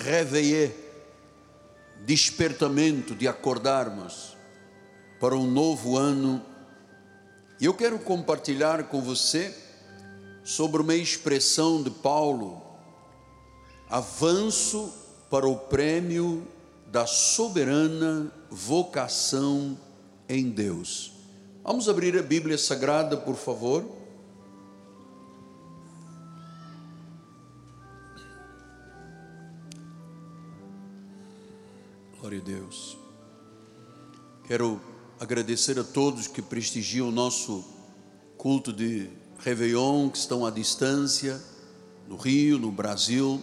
réveillé, 0.00 0.72
despertamento 2.04 3.14
de 3.14 3.28
acordarmos 3.28 4.36
para 5.20 5.36
um 5.36 5.50
novo 5.50 5.96
ano. 5.96 6.42
E 7.60 7.66
eu 7.66 7.74
quero 7.74 7.98
compartilhar 7.98 8.84
com 8.84 9.02
você 9.02 9.54
sobre 10.42 10.80
uma 10.80 10.94
expressão 10.94 11.82
de 11.82 11.90
Paulo, 11.90 12.62
avanço 13.88 14.92
para 15.28 15.46
o 15.46 15.56
prêmio 15.56 16.46
da 16.86 17.06
soberana 17.06 18.32
vocação 18.50 19.78
em 20.28 20.48
Deus. 20.48 21.12
Vamos 21.62 21.88
abrir 21.88 22.18
a 22.18 22.22
Bíblia 22.22 22.56
Sagrada, 22.56 23.16
por 23.16 23.36
favor. 23.36 23.99
Glória 32.30 32.44
a 32.44 32.60
Deus. 32.60 32.96
Quero 34.46 34.80
agradecer 35.18 35.80
a 35.80 35.82
todos 35.82 36.28
que 36.28 36.40
prestigiam 36.40 37.08
o 37.08 37.10
nosso 37.10 37.64
culto 38.38 38.72
de 38.72 39.10
Réveillon, 39.40 40.08
que 40.08 40.18
estão 40.18 40.46
à 40.46 40.50
distância, 40.50 41.42
no 42.06 42.16
Rio, 42.16 42.56
no 42.56 42.70
Brasil 42.70 43.42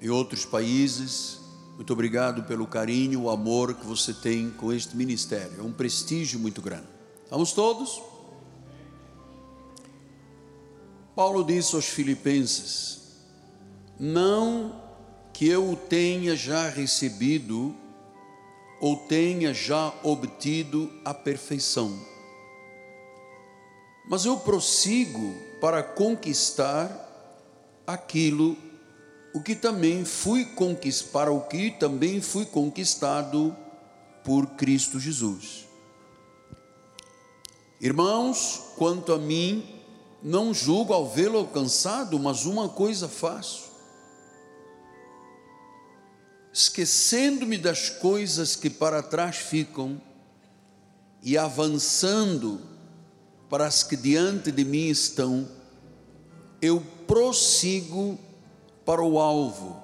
e 0.00 0.08
outros 0.08 0.44
países. 0.44 1.40
Muito 1.74 1.92
obrigado 1.92 2.44
pelo 2.44 2.64
carinho, 2.64 3.22
o 3.22 3.28
amor 3.28 3.74
que 3.74 3.84
você 3.84 4.14
tem 4.14 4.50
com 4.50 4.72
este 4.72 4.96
ministério. 4.96 5.58
É 5.58 5.62
um 5.62 5.72
prestígio 5.72 6.38
muito 6.38 6.62
grande. 6.62 6.86
Vamos 7.28 7.52
todos? 7.52 8.00
Paulo 11.16 11.42
disse 11.42 11.74
aos 11.74 11.86
Filipenses: 11.86 13.00
Não 13.98 14.80
que 15.32 15.48
eu 15.48 15.72
o 15.72 15.74
tenha 15.74 16.36
já 16.36 16.68
recebido 16.68 17.81
ou 18.82 18.96
tenha 18.96 19.54
já 19.54 19.94
obtido 20.02 20.92
a 21.04 21.14
perfeição, 21.14 21.96
mas 24.08 24.24
eu 24.24 24.36
prossigo 24.38 25.36
para 25.60 25.84
conquistar 25.84 26.90
aquilo 27.86 28.56
o 29.32 29.40
que 29.40 29.54
também 29.54 30.04
fui 30.04 30.44
para 31.12 31.30
o 31.30 31.42
que 31.42 31.70
também 31.70 32.20
fui 32.20 32.44
conquistado 32.44 33.56
por 34.24 34.46
Cristo 34.48 34.98
Jesus. 34.98 35.68
Irmãos, 37.80 38.72
quanto 38.76 39.12
a 39.12 39.18
mim, 39.18 39.64
não 40.20 40.52
julgo 40.52 40.92
ao 40.92 41.08
vê-lo 41.08 41.38
alcançado, 41.38 42.18
mas 42.18 42.46
uma 42.46 42.68
coisa 42.68 43.08
faço. 43.08 43.71
Esquecendo-me 46.52 47.56
das 47.56 47.88
coisas 47.88 48.54
que 48.54 48.68
para 48.68 49.02
trás 49.02 49.36
ficam 49.36 50.00
e 51.22 51.38
avançando 51.38 52.60
para 53.48 53.66
as 53.66 53.82
que 53.82 53.96
diante 53.96 54.50
de 54.50 54.64
mim 54.64 54.88
estão, 54.88 55.48
eu 56.60 56.80
prossigo 57.06 58.18
para 58.84 59.02
o 59.02 59.18
alvo, 59.18 59.82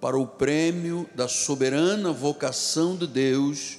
para 0.00 0.18
o 0.18 0.26
prêmio 0.26 1.08
da 1.14 1.28
soberana 1.28 2.12
vocação 2.12 2.96
de 2.96 3.06
Deus 3.06 3.78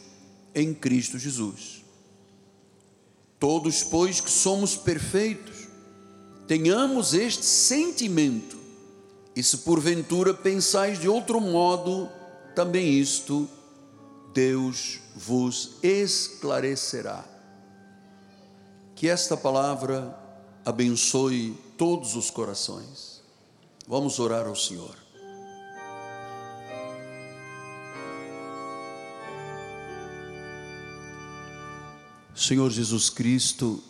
em 0.54 0.74
Cristo 0.74 1.20
Jesus. 1.20 1.84
Todos, 3.40 3.84
pois, 3.84 4.22
que 4.22 4.32
somos 4.32 4.76
perfeitos, 4.76 5.68
tenhamos 6.48 7.14
este 7.14 7.46
sentimento, 7.46 8.58
e 9.36 9.44
se 9.44 9.59
porventura 9.59 10.33
pensais 10.33 11.00
de 11.00 11.09
outro 11.09 11.41
modo, 11.41 12.09
também 12.55 13.00
isto 13.00 13.50
Deus 14.33 15.00
vos 15.16 15.78
esclarecerá. 15.83 17.23
Que 18.95 19.09
esta 19.09 19.35
palavra 19.35 20.18
abençoe 20.66 21.57
todos 21.78 22.16
os 22.16 22.29
corações 22.29 23.16
Vamos 23.88 24.18
orar 24.18 24.47
ao 24.47 24.56
Senhor. 24.56 24.97
Senhor 32.35 32.72
Jesus 32.72 33.12
Cristo, 33.12 33.81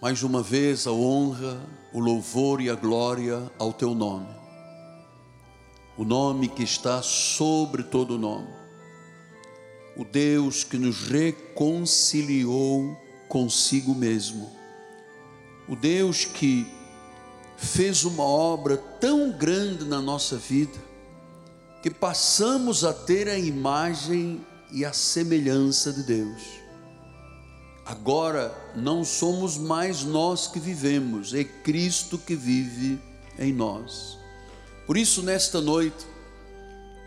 mais 0.00 0.22
uma 0.22 0.42
vez 0.42 0.86
a 0.86 0.92
honra, 0.92 1.60
o 1.92 1.98
louvor 1.98 2.60
e 2.60 2.70
a 2.70 2.76
glória 2.76 3.50
ao 3.58 3.72
teu 3.72 3.94
nome, 3.96 4.28
o 5.96 6.04
nome 6.04 6.48
que 6.48 6.62
está 6.62 7.02
sobre 7.02 7.82
todo 7.82 8.16
nome, 8.16 8.48
o 9.96 10.04
Deus 10.04 10.62
que 10.62 10.78
nos 10.78 11.08
reconciliou 11.08 12.96
consigo 13.28 13.92
mesmo, 13.92 14.48
o 15.68 15.74
Deus 15.74 16.24
que 16.24 16.64
fez 17.56 18.04
uma 18.04 18.22
obra 18.22 18.76
tão 18.76 19.32
grande 19.32 19.84
na 19.84 20.00
nossa 20.00 20.36
vida, 20.36 20.78
que 21.82 21.90
passamos 21.90 22.84
a 22.84 22.92
ter 22.92 23.28
a 23.28 23.36
imagem 23.36 24.46
e 24.70 24.84
a 24.84 24.92
semelhança 24.92 25.92
de 25.92 26.04
Deus. 26.04 26.67
Agora 27.88 28.54
não 28.76 29.02
somos 29.02 29.56
mais 29.56 30.04
nós 30.04 30.46
que 30.46 30.60
vivemos, 30.60 31.32
é 31.32 31.42
Cristo 31.42 32.18
que 32.18 32.34
vive 32.34 33.00
em 33.38 33.50
nós. 33.50 34.18
Por 34.86 34.98
isso, 34.98 35.22
nesta 35.22 35.58
noite, 35.58 36.06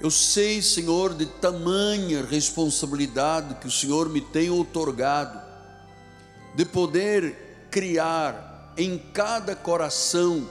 eu 0.01 0.09
sei, 0.09 0.59
Senhor, 0.59 1.13
de 1.13 1.27
tamanha 1.27 2.25
responsabilidade 2.25 3.53
que 3.61 3.67
o 3.67 3.71
Senhor 3.71 4.09
me 4.09 4.21
tem 4.21 4.49
otorgado, 4.49 5.39
de 6.55 6.65
poder 6.65 7.67
criar 7.69 8.73
em 8.75 8.97
cada 8.97 9.55
coração 9.55 10.49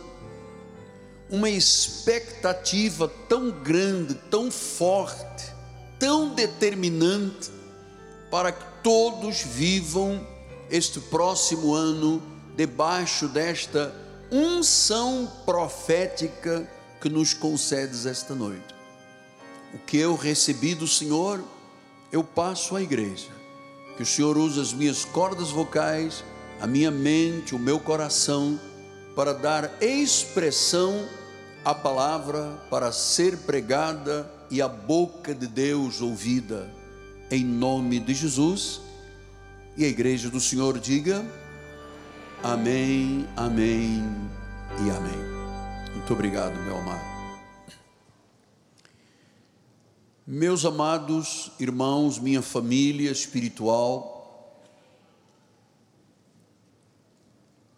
uma 1.29 1.51
expectativa 1.51 3.09
tão 3.29 3.51
grande, 3.51 4.15
tão 4.31 4.49
forte, 4.49 5.53
tão 5.99 6.33
determinante, 6.33 7.51
para 8.31 8.53
que 8.53 8.65
todos 8.83 9.43
vivam 9.43 10.27
este 10.71 11.01
próximo 11.01 11.75
ano 11.75 12.23
debaixo 12.57 13.29
desta 13.29 13.95
unção 14.31 15.31
profética 15.45 16.69
que 17.01 17.09
nos 17.09 17.35
concedes 17.35 18.07
esta 18.07 18.35
noite. 18.35 18.75
O 19.75 19.79
que 19.79 19.97
eu 19.97 20.15
recebi 20.15 20.75
do 20.75 20.87
Senhor, 20.87 21.43
eu 22.13 22.23
passo 22.23 22.77
à 22.77 22.83
igreja. 22.83 23.29
Que 23.97 24.03
o 24.03 24.07
Senhor 24.07 24.37
use 24.37 24.61
as 24.61 24.73
minhas 24.73 25.05
cordas 25.05 25.51
vocais 25.51 26.23
a 26.61 26.67
minha 26.67 26.91
mente, 26.91 27.55
o 27.55 27.59
meu 27.59 27.81
coração, 27.81 28.61
para 29.17 29.33
dar 29.33 29.73
expressão 29.81 31.09
à 31.65 31.75
palavra 31.75 32.63
para 32.69 32.93
ser 32.93 33.39
pregada 33.39 34.31
e 34.51 34.61
a 34.61 34.69
boca 34.69 35.35
de 35.35 35.47
Deus 35.47 36.03
ouvida, 36.03 36.71
em 37.31 37.45
nome 37.45 38.01
de 38.01 38.13
Jesus. 38.13 38.81
E 39.77 39.85
a 39.85 39.89
igreja 39.89 40.29
do 40.29 40.41
Senhor 40.41 40.79
diga: 40.79 41.25
Amém, 42.43 43.27
Amém 43.37 44.03
e 44.85 44.91
Amém. 44.91 45.95
Muito 45.95 46.13
obrigado, 46.13 46.55
meu 46.65 46.77
amado. 46.77 47.11
Meus 50.27 50.65
amados 50.65 51.51
irmãos, 51.59 52.19
minha 52.19 52.41
família 52.41 53.11
espiritual, 53.11 54.63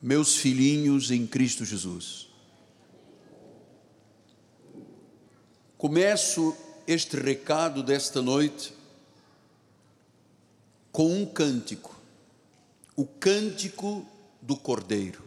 meus 0.01 0.37
filhinhos 0.37 1.11
em 1.11 1.27
Cristo 1.27 1.65
Jesus. 1.65 2.29
Começo 5.79 6.55
este 6.87 7.17
recado 7.17 7.83
desta 7.83 8.21
noite 8.21 8.82
com 10.93 11.11
um 11.11 11.27
cântico, 11.27 11.99
o 12.95 13.07
cântico 13.07 14.07
do 14.41 14.55
Cordeiro. 14.55 15.23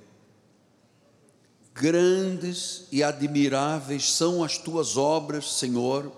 Grandes 1.73 2.85
e 2.91 3.03
admiráveis 3.03 4.11
são 4.11 4.43
as 4.43 4.57
tuas 4.57 4.95
obras, 4.95 5.53
Senhor 5.53 6.09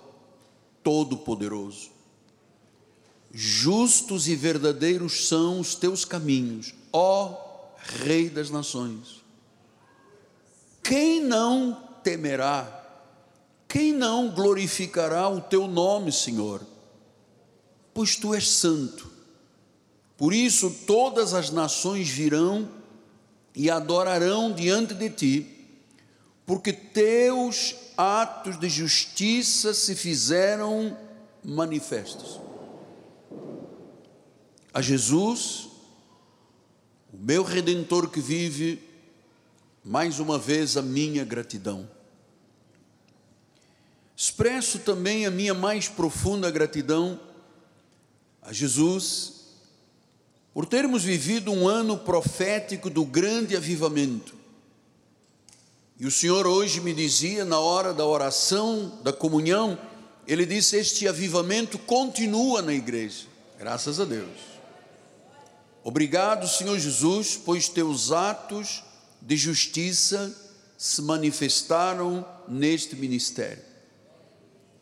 Todo-Poderoso. 0.84 1.90
Justos 3.32 4.28
e 4.28 4.36
verdadeiros 4.36 5.28
são 5.28 5.60
os 5.60 5.74
teus 5.74 6.06
caminhos, 6.06 6.74
ó 6.94 7.46
Rei 7.78 8.30
das 8.30 8.50
nações. 8.50 9.24
Quem 10.84 11.22
não 11.24 11.74
temerá? 12.04 12.74
Quem 13.68 13.94
não 13.94 14.30
glorificará 14.30 15.30
o 15.30 15.40
teu 15.40 15.68
nome, 15.68 16.12
Senhor? 16.12 16.62
Pois 17.94 18.16
tu 18.16 18.34
és 18.34 18.50
santo. 18.50 19.17
Por 20.18 20.34
isso 20.34 20.72
todas 20.88 21.36
as 21.36 21.52
nações 21.52 22.10
virão 22.10 22.68
e 23.56 23.70
adorarão 23.70 24.52
diante 24.52 24.96
de 24.96 25.10
ti, 25.12 25.68
porque 26.46 26.74
teus 26.74 27.76
atos 27.96 28.60
de 28.60 28.68
justiça 28.68 29.74
se 29.74 29.96
fizeram 29.96 30.98
manifestos. 31.44 32.40
A 34.74 34.82
Jesus, 34.82 35.68
o 37.14 37.18
meu 37.18 37.44
redentor 37.44 38.10
que 38.10 38.20
vive, 38.20 38.82
mais 39.84 40.20
uma 40.20 40.38
vez 40.38 40.78
a 40.78 40.82
minha 40.82 41.24
gratidão. 41.24 41.90
Expresso 44.16 44.80
também 44.80 45.28
a 45.28 45.32
minha 45.32 45.54
mais 45.54 45.88
profunda 45.88 46.50
gratidão 46.50 47.20
a 48.42 48.52
Jesus 48.52 49.37
por 50.58 50.66
termos 50.66 51.04
vivido 51.04 51.52
um 51.52 51.68
ano 51.68 52.00
profético 52.00 52.90
do 52.90 53.06
grande 53.06 53.56
avivamento. 53.56 54.34
E 56.00 56.08
o 56.08 56.10
Senhor 56.10 56.48
hoje 56.48 56.82
me 56.82 56.96
dizia, 56.96 57.46
na 57.46 57.60
hora 57.60 57.94
da 57.94 58.04
oração, 58.04 59.00
da 59.04 59.14
comunhão, 59.14 59.78
Ele 60.26 60.48
disse: 60.48 60.76
Este 60.76 61.08
avivamento 61.08 61.78
continua 61.78 62.64
na 62.64 62.74
igreja, 62.74 63.28
graças 63.60 64.00
a 64.00 64.06
Deus. 64.06 64.36
Obrigado, 65.84 66.48
Senhor 66.48 66.80
Jesus, 66.80 67.38
pois 67.38 67.70
teus 67.70 68.12
atos 68.12 68.84
de 69.22 69.38
justiça 69.38 70.36
se 70.76 71.04
manifestaram 71.04 72.26
neste 72.48 72.96
ministério. 72.96 73.64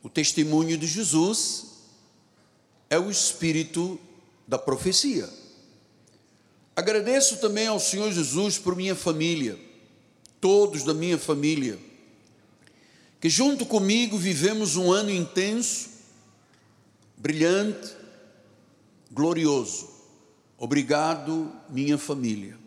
O 0.01 0.09
testemunho 0.09 0.77
de 0.77 0.87
Jesus 0.87 1.65
é 2.89 2.97
o 2.97 3.11
espírito 3.11 3.99
da 4.47 4.57
profecia. 4.57 5.43
Agradeço 6.75 7.37
também 7.37 7.67
ao 7.67 7.79
Senhor 7.79 8.11
Jesus 8.11 8.57
por 8.57 8.75
minha 8.75 8.95
família 8.95 9.57
todos 10.45 10.83
da 10.83 10.93
minha 10.93 11.17
família, 11.17 11.79
que 13.19 13.27
junto 13.27 13.65
comigo 13.65 14.15
vivemos 14.15 14.75
um 14.75 14.91
ano 14.91 15.09
intenso, 15.09 15.89
brilhante, 17.17 17.95
glorioso. 19.11 19.89
Obrigado, 20.55 21.51
minha 21.67 21.97
família. 21.97 22.59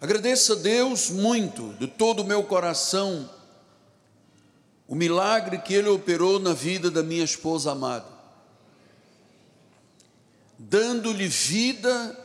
Agradeço 0.00 0.52
a 0.52 0.54
Deus 0.54 1.10
muito, 1.10 1.74
de 1.80 1.88
todo 1.88 2.20
o 2.20 2.24
meu 2.24 2.44
coração, 2.44 3.28
o 4.86 4.94
milagre 4.94 5.58
que 5.58 5.74
Ele 5.74 5.88
operou 5.88 6.38
na 6.38 6.54
vida 6.54 6.92
da 6.92 7.02
minha 7.02 7.24
esposa 7.24 7.72
amada, 7.72 8.06
dando-lhe 10.58 11.28
vida 11.28 12.18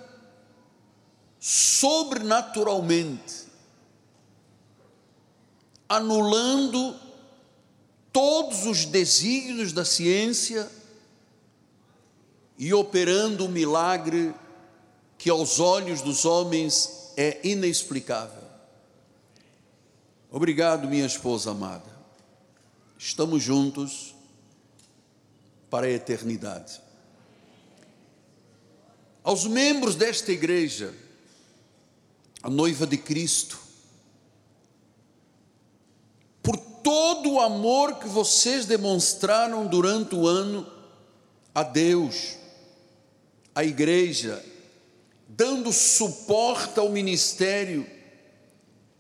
sobrenaturalmente, 1.40 3.44
anulando 5.88 7.00
todos 8.12 8.66
os 8.66 8.86
desígnios 8.86 9.72
da 9.74 9.86
ciência 9.86 10.68
e 12.58 12.74
operando 12.74 13.46
um 13.46 13.50
milagre 13.50 14.34
que 15.18 15.30
aos 15.30 15.60
olhos 15.60 16.02
dos 16.02 16.26
homens 16.26 17.12
é 17.16 17.40
inexplicável. 17.48 18.42
Obrigado, 20.32 20.88
minha 20.88 21.06
esposa 21.06 21.52
amada. 21.52 21.94
Estamos 22.98 23.44
juntos 23.44 24.16
para 25.70 25.88
a 25.88 25.90
eternidade. 25.90 26.83
Aos 29.24 29.46
membros 29.46 29.96
desta 29.96 30.32
igreja, 30.32 30.94
a 32.42 32.50
noiva 32.50 32.86
de 32.86 32.98
Cristo, 32.98 33.64
todo 36.84 37.32
o 37.32 37.40
amor 37.40 37.96
que 37.96 38.08
vocês 38.08 38.66
demonstraram 38.66 39.66
durante 39.66 40.14
o 40.14 40.28
ano 40.28 40.68
a 41.56 41.64
Deus, 41.64 42.36
à 43.56 43.64
igreja, 43.64 44.44
dando 45.28 45.72
suporte 45.72 46.80
ao 46.80 46.90
ministério. 46.90 47.88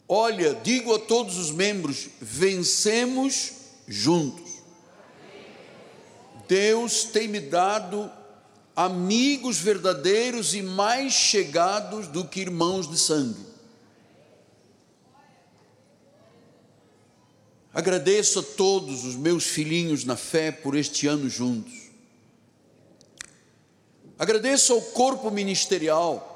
Olha, 0.08 0.56
digo 0.56 0.96
a 0.96 1.00
todos 1.00 1.38
os 1.38 1.52
membros: 1.52 2.08
vencemos 2.22 3.52
juntos. 3.88 4.54
Deus 6.48 7.04
tem 7.04 7.28
me 7.28 7.40
dado 7.42 8.10
amigos 8.76 9.58
verdadeiros 9.60 10.54
e 10.54 10.62
mais 10.62 11.14
chegados 11.14 12.08
do 12.08 12.26
que 12.26 12.42
irmãos 12.42 12.90
de 12.90 12.98
sangue. 12.98 13.54
Agradeço 17.74 18.40
a 18.40 18.44
todos 18.44 19.04
os 19.04 19.16
meus 19.16 19.46
filhinhos 19.46 20.04
na 20.06 20.16
fé 20.16 20.52
por 20.52 20.76
este 20.76 21.08
ano 21.08 21.28
juntos. 21.28 21.74
Agradeço 24.18 24.74
ao 24.74 24.82
corpo 24.82 25.32
ministerial, 25.32 26.30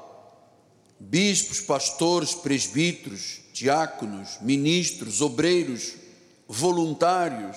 bispos, 0.98 1.60
pastores, 1.60 2.34
presbíteros, 2.34 3.40
diáconos, 3.52 4.38
ministros, 4.40 5.20
obreiros, 5.20 5.94
voluntários, 6.48 7.56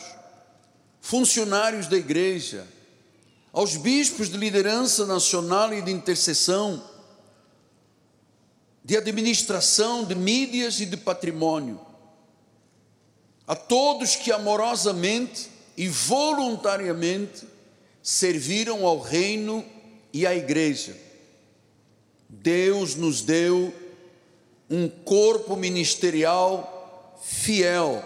funcionários 1.01 1.87
da 1.87 1.97
igreja, 1.97 2.67
aos 3.53 3.75
bispos 3.75 4.29
de 4.29 4.37
liderança 4.37 5.05
nacional 5.05 5.73
e 5.73 5.81
de 5.81 5.91
intercessão, 5.91 6.83
de 8.83 8.97
administração, 8.97 10.03
de 10.03 10.15
mídias 10.15 10.79
e 10.79 10.85
de 10.85 10.97
patrimônio 10.97 11.91
a 13.51 13.55
todos 13.55 14.15
que 14.15 14.31
amorosamente 14.31 15.49
e 15.75 15.89
voluntariamente 15.89 17.45
serviram 18.01 18.85
ao 18.85 18.97
reino 18.97 19.65
e 20.13 20.25
à 20.25 20.33
igreja. 20.33 20.95
Deus 22.29 22.95
nos 22.95 23.21
deu 23.21 23.73
um 24.69 24.87
corpo 24.87 25.57
ministerial 25.57 27.19
fiel. 27.21 28.01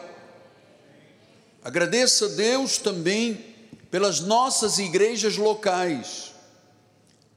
Agradeça 1.63 2.25
a 2.25 2.29
Deus 2.29 2.79
também 2.79 3.54
pelas 3.95 4.19
nossas 4.19 4.77
igrejas 4.77 5.37
locais, 5.37 6.33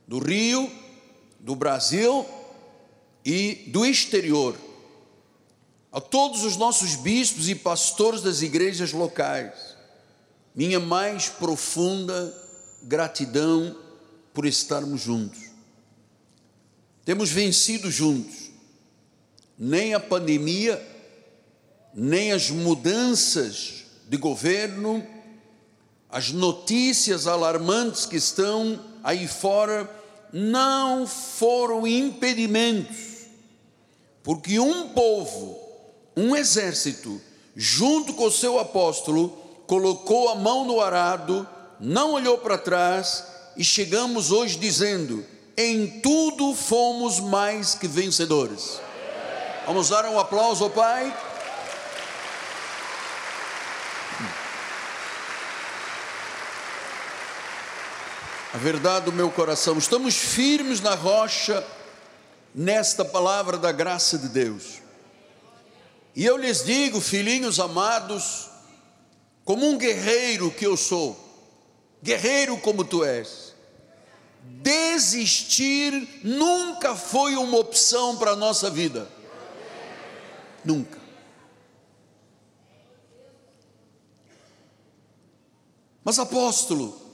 do 0.09 0.19
Rio, 0.19 0.69
do 1.39 1.55
Brasil 1.55 2.27
e 3.25 3.67
do 3.69 3.87
exterior 3.87 4.59
a 5.93 6.01
todos 6.01 6.43
os 6.43 6.57
nossos 6.57 6.97
bispos 6.97 7.49
e 7.49 7.55
pastores 7.55 8.23
das 8.23 8.43
igrejas 8.43 8.93
locais, 8.93 9.77
minha 10.53 10.81
mais 10.81 11.29
profunda 11.29 12.37
gratidão 12.83 13.79
por 14.35 14.45
estarmos 14.45 15.01
juntos. 15.01 15.53
Temos 17.05 17.31
vencido 17.31 17.89
juntos, 17.89 18.51
nem 19.57 19.95
a 19.95 20.01
pandemia, 20.01 20.85
nem 21.95 22.33
as 22.33 22.51
mudanças 22.51 23.85
de 24.09 24.17
governo, 24.17 25.07
as 26.11 26.31
notícias 26.31 27.27
alarmantes 27.27 28.07
que 28.07 28.17
estão 28.17 28.81
aí 29.03 29.29
fora, 29.29 29.89
não 30.33 31.07
foram 31.07 31.87
impedimentos, 31.87 33.27
porque 34.23 34.59
um 34.59 34.89
povo 34.89 35.69
um 36.19 36.35
exército, 36.35 37.21
junto 37.55 38.13
com 38.13 38.25
o 38.25 38.31
seu 38.31 38.59
apóstolo, 38.59 39.31
colocou 39.69 40.31
a 40.31 40.35
mão 40.35 40.65
no 40.65 40.81
arado, 40.81 41.47
não 41.79 42.15
olhou 42.15 42.39
para 42.39 42.59
trás 42.59 43.25
e 43.57 43.63
chegamos 43.63 44.33
hoje 44.33 44.59
dizendo: 44.59 45.25
em 45.57 46.01
tudo 46.01 46.57
fomos 46.57 47.21
mais 47.21 47.77
que 47.77 47.87
vencedores. 47.87 48.81
Vamos 49.65 49.91
dar 49.91 50.07
um 50.07 50.19
aplauso 50.19 50.65
ao 50.65 50.71
Pai. 50.71 51.17
A 58.53 58.57
verdade 58.57 59.05
do 59.07 59.13
meu 59.13 59.31
coração, 59.31 59.77
estamos 59.77 60.17
firmes 60.17 60.81
na 60.81 60.95
rocha, 60.95 61.67
nesta 62.55 63.05
palavra 63.05 63.59
da 63.59 63.71
graça 63.71 64.17
de 64.17 64.29
Deus. 64.29 64.81
E 66.17 66.25
eu 66.25 66.37
lhes 66.37 66.65
digo, 66.65 66.99
filhinhos 67.01 67.61
amados, 67.61 68.49
como 69.45 69.69
um 69.69 69.77
guerreiro 69.77 70.51
que 70.51 70.67
eu 70.67 70.79
sou, 70.79 71.17
guerreiro 72.03 72.57
como 72.59 72.85
tu 72.85 73.05
és, 73.05 73.55
desistir 74.43 76.21
nunca 76.25 76.97
foi 76.97 77.37
uma 77.37 77.59
opção 77.59 78.17
para 78.17 78.31
a 78.31 78.37
nossa 78.37 78.71
vida. 78.71 79.09
Nunca. 80.65 80.99
Mas 86.03 86.19
apóstolo, 86.19 87.08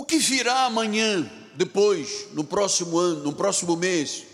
o 0.00 0.02
que 0.02 0.16
virá 0.16 0.64
amanhã, 0.64 1.30
depois, 1.54 2.28
no 2.32 2.42
próximo 2.42 2.98
ano, 2.98 3.22
no 3.22 3.34
próximo 3.34 3.76
mês? 3.76 4.24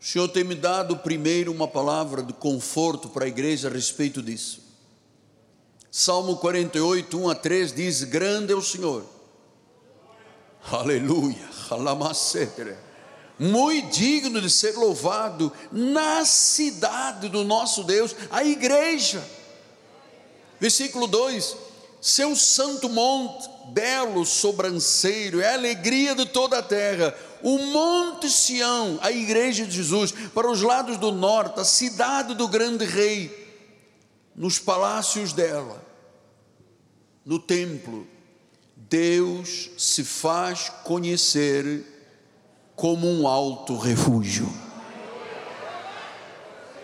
O 0.00 0.04
Senhor 0.04 0.26
tem 0.26 0.42
me 0.42 0.56
dado 0.56 0.96
primeiro 0.96 1.52
uma 1.52 1.68
palavra 1.68 2.20
de 2.20 2.32
conforto 2.32 3.08
para 3.08 3.26
a 3.26 3.28
igreja 3.28 3.68
a 3.68 3.70
respeito 3.70 4.20
disso. 4.20 4.60
Salmo 5.88 6.36
48, 6.38 7.16
1 7.16 7.30
a 7.30 7.34
3 7.36 7.72
diz: 7.72 8.02
Grande 8.02 8.52
é 8.52 8.56
o 8.56 8.60
Senhor. 8.60 9.06
Aleluia. 10.72 11.48
Muito 13.38 13.96
digno 13.96 14.40
de 14.40 14.50
ser 14.50 14.74
louvado 14.76 15.52
na 15.70 16.24
cidade 16.24 17.28
do 17.28 17.44
nosso 17.44 17.84
Deus, 17.84 18.16
a 18.32 18.42
igreja. 18.42 19.24
Versículo 20.58 21.06
2: 21.06 21.63
Seu 22.04 22.36
santo 22.36 22.86
monte, 22.90 23.48
belo 23.68 24.26
sobranceiro, 24.26 25.40
é 25.40 25.48
a 25.48 25.54
alegria 25.54 26.14
de 26.14 26.26
toda 26.26 26.58
a 26.58 26.62
terra 26.62 27.16
o 27.42 27.56
Monte 27.58 28.28
Sião, 28.28 28.98
a 29.00 29.10
igreja 29.10 29.64
de 29.64 29.72
Jesus, 29.72 30.12
para 30.12 30.50
os 30.50 30.60
lados 30.60 30.98
do 30.98 31.10
norte, 31.10 31.60
a 31.60 31.64
cidade 31.64 32.34
do 32.34 32.46
grande 32.46 32.84
rei, 32.84 33.56
nos 34.36 34.58
palácios 34.58 35.32
dela, 35.32 35.82
no 37.24 37.38
templo, 37.38 38.06
Deus 38.76 39.70
se 39.78 40.04
faz 40.04 40.70
conhecer 40.84 41.82
como 42.76 43.08
um 43.08 43.26
alto 43.26 43.78
refúgio. 43.78 44.52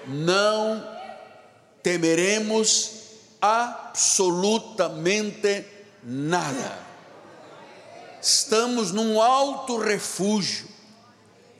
Não 0.06 0.82
temeremos 1.82 2.99
absolutamente 3.40 5.64
nada 6.02 6.90
estamos 8.22 8.92
num 8.92 9.20
alto 9.20 9.78
refúgio. 9.78 10.68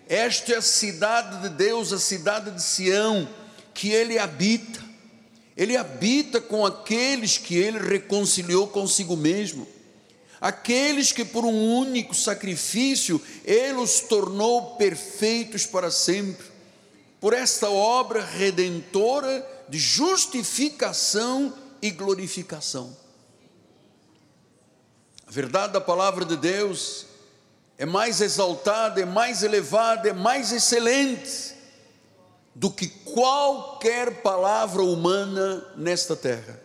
Esta 0.09 0.55
é 0.55 0.57
a 0.57 0.63
cidade 0.63 1.43
de 1.43 1.49
Deus, 1.51 1.93
a 1.93 1.99
cidade 1.99 2.51
de 2.51 2.63
Sião, 2.63 3.29
que 3.73 3.91
ele 3.91 4.19
habita. 4.19 4.81
Ele 5.57 5.77
habita 5.77 6.41
com 6.41 6.67
aqueles 6.67 7.39
que 7.39 7.55
ele 7.55 7.79
reconciliou 7.79 8.67
consigo 8.69 9.17
mesmo. 9.17 9.67
Aqueles 10.41 11.13
que 11.13 11.25
por 11.25 11.45
um 11.45 11.77
único 11.77 12.15
sacrifício 12.15 13.21
ele 13.45 13.75
os 13.75 14.01
tornou 14.01 14.77
perfeitos 14.77 15.67
para 15.67 15.91
sempre. 15.91 16.47
Por 17.21 17.35
esta 17.35 17.69
obra 17.69 18.25
redentora 18.25 19.47
de 19.69 19.79
justificação 19.79 21.53
e 21.83 21.91
glorificação. 21.91 22.97
A 25.27 25.31
verdade 25.31 25.73
da 25.73 25.81
palavra 25.81 26.25
de 26.25 26.37
Deus 26.37 27.07
é 27.79 27.87
mais 27.87 28.21
exaltada, 28.21 29.01
é 29.01 29.05
mais 29.05 29.43
elevada, 29.43 30.09
é 30.09 30.13
mais 30.13 30.53
excelente 30.53 31.55
do 32.55 32.71
que 32.71 32.89
qualquer 32.89 34.23
palavra 34.23 34.83
humana 34.83 35.65
nesta 35.77 36.17
terra. 36.17 36.61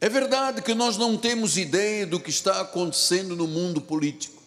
É 0.00 0.08
verdade 0.08 0.62
que 0.62 0.74
nós 0.74 0.96
não 0.96 1.16
temos 1.16 1.56
ideia 1.56 2.06
do 2.06 2.20
que 2.20 2.30
está 2.30 2.60
acontecendo 2.60 3.34
no 3.34 3.46
mundo 3.46 3.80
político. 3.80 4.42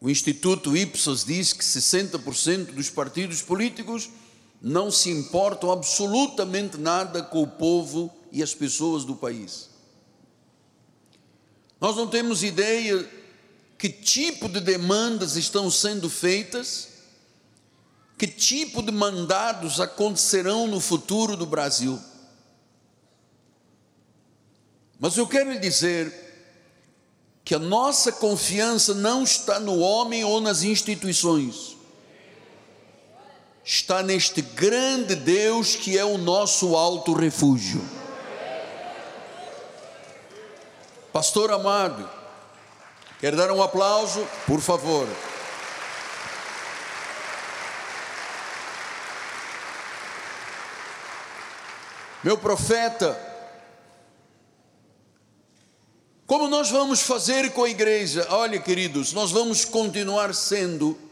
O 0.00 0.08
Instituto 0.08 0.76
Ipsos 0.76 1.24
diz 1.24 1.52
que 1.52 1.64
60% 1.64 2.72
dos 2.72 2.88
partidos 2.88 3.42
políticos 3.42 4.08
não 4.60 4.90
se 4.90 5.10
importam 5.10 5.70
absolutamente 5.70 6.76
nada 6.76 7.22
com 7.22 7.42
o 7.42 7.46
povo 7.46 8.12
e 8.32 8.42
as 8.42 8.54
pessoas 8.54 9.04
do 9.04 9.14
país. 9.14 9.70
Nós 11.80 11.96
não 11.96 12.08
temos 12.08 12.42
ideia 12.42 13.08
que 13.78 13.88
tipo 13.88 14.48
de 14.48 14.60
demandas 14.60 15.36
estão 15.36 15.70
sendo 15.70 16.10
feitas, 16.10 16.88
que 18.18 18.26
tipo 18.26 18.82
de 18.82 18.90
mandados 18.90 19.80
acontecerão 19.80 20.66
no 20.66 20.80
futuro 20.80 21.36
do 21.36 21.46
Brasil. 21.46 22.00
Mas 24.98 25.16
eu 25.16 25.28
quero 25.28 25.52
lhe 25.52 25.60
dizer 25.60 26.26
que 27.44 27.54
a 27.54 27.60
nossa 27.60 28.10
confiança 28.10 28.92
não 28.92 29.22
está 29.22 29.60
no 29.60 29.78
homem 29.78 30.24
ou 30.24 30.40
nas 30.40 30.64
instituições 30.64 31.77
está 33.70 34.02
neste 34.02 34.40
grande 34.40 35.14
Deus 35.14 35.76
que 35.76 35.98
é 35.98 36.02
o 36.02 36.16
nosso 36.16 36.74
alto 36.74 37.12
refúgio. 37.12 37.84
Pastor 41.12 41.52
amado, 41.52 42.08
quer 43.20 43.36
dar 43.36 43.50
um 43.50 43.62
aplauso, 43.62 44.26
por 44.46 44.62
favor. 44.62 45.06
Meu 52.24 52.38
profeta, 52.38 53.20
como 56.26 56.48
nós 56.48 56.70
vamos 56.70 57.02
fazer 57.02 57.52
com 57.52 57.64
a 57.64 57.68
igreja? 57.68 58.26
Olha, 58.30 58.58
queridos, 58.58 59.12
nós 59.12 59.30
vamos 59.30 59.66
continuar 59.66 60.34
sendo 60.34 61.07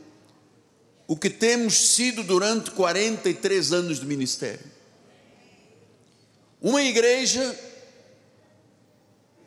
o 1.06 1.16
que 1.16 1.30
temos 1.30 1.90
sido 1.90 2.22
durante 2.22 2.70
43 2.72 3.72
anos 3.72 4.00
de 4.00 4.06
ministério. 4.06 4.64
Uma 6.60 6.82
igreja 6.82 7.58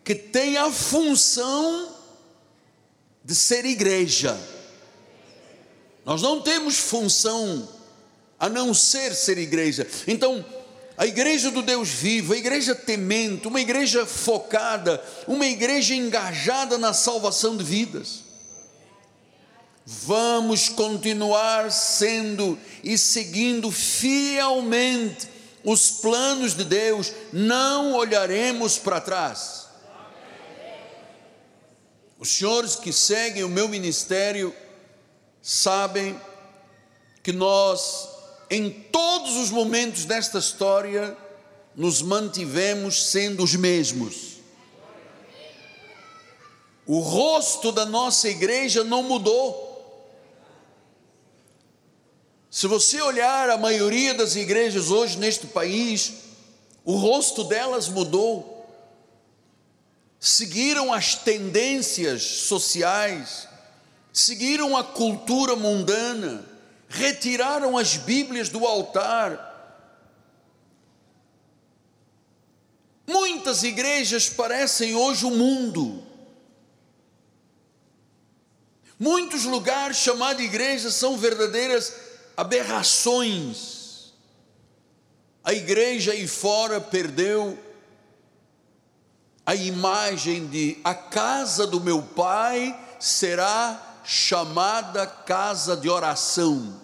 que 0.04 0.16
tem 0.16 0.58
a 0.58 0.72
função 0.72 1.96
de 3.24 3.36
ser 3.36 3.66
igreja. 3.66 4.40
Nós 6.06 6.22
não 6.22 6.42
temos 6.42 6.78
função 6.78 7.68
a 8.40 8.48
não 8.48 8.74
ser 8.74 9.14
ser 9.14 9.38
igreja. 9.38 9.86
Então, 10.08 10.46
a 10.98 11.06
igreja 11.06 11.52
do 11.52 11.62
Deus 11.62 11.90
vivo, 11.90 12.34
a 12.34 12.38
igreja 12.38 12.74
temente, 12.74 13.48
uma 13.48 13.60
igreja 13.60 14.06
focada, 14.06 15.04
uma 15.28 15.46
igreja 15.46 15.94
engajada 15.94 16.78
na 16.78 16.94
salvação 16.94 17.58
de 17.58 17.64
vidas 17.64 18.29
vamos 19.92 20.70
continuar 20.70 21.72
sendo 21.72 22.60
e 22.84 22.96
seguindo 22.96 23.72
fielmente 23.72 25.28
os 25.64 25.90
planos 25.90 26.54
de 26.54 26.64
Deus, 26.64 27.12
não 27.34 27.94
olharemos 27.94 28.78
para 28.78 29.02
trás. 29.02 29.68
Os 32.20 32.30
senhores 32.30 32.76
que 32.76 32.94
seguem 32.94 33.44
o 33.44 33.50
meu 33.50 33.68
ministério 33.68 34.56
sabem 35.42 36.20
que 37.24 37.34
nós, 37.34 38.10
em 38.48 38.70
todos 38.70 39.38
os 39.38 39.50
momentos 39.50 40.06
desta 40.06 40.38
história, 40.38 41.18
nos 41.76 42.04
mantivemos 42.04 43.08
sendo 43.08 43.44
os 43.44 43.56
mesmos. 43.56 44.38
O 46.86 47.00
rosto 47.00 47.72
da 47.72 47.86
nossa 47.88 48.30
igreja 48.30 48.84
não 48.84 49.02
mudou. 49.02 49.69
Se 52.50 52.66
você 52.66 53.00
olhar 53.02 53.50
a 53.50 53.58
maioria 53.58 54.14
das 54.14 54.36
igrejas 54.36 54.90
hoje 54.90 55.20
neste 55.20 55.46
país, 55.46 56.14
o 56.84 56.96
rosto 56.96 57.44
delas 57.44 57.88
mudou. 57.88 58.58
Seguiram 60.20 60.92
as 60.92 61.16
tendências 61.16 62.24
sociais, 62.24 63.48
seguiram 64.12 64.76
a 64.76 64.84
cultura 64.84 65.56
mundana, 65.56 66.44
retiraram 66.90 67.78
as 67.78 67.96
Bíblias 67.96 68.50
do 68.50 68.66
altar. 68.66 69.48
Muitas 73.08 73.64
igrejas 73.64 74.28
parecem 74.28 74.96
hoje 74.96 75.26
o 75.26 75.32
mundo. 75.32 76.04
Muitos 78.98 79.46
lugares 79.46 79.98
chamados 79.98 80.44
igrejas 80.44 80.96
são 80.96 81.16
verdadeiras 81.16 82.09
aberrações. 82.40 84.14
A 85.44 85.54
igreja 85.54 86.14
aí 86.14 86.26
fora 86.26 86.80
perdeu 86.80 87.60
a 89.46 89.54
imagem 89.56 90.48
de 90.48 90.78
a 90.82 90.96
casa 90.96 91.68
do 91.68 91.82
meu 91.82 92.02
pai 92.02 92.80
será 92.98 94.00
chamada 94.06 95.06
casa 95.06 95.76
de 95.76 95.90
oração. 95.90 96.80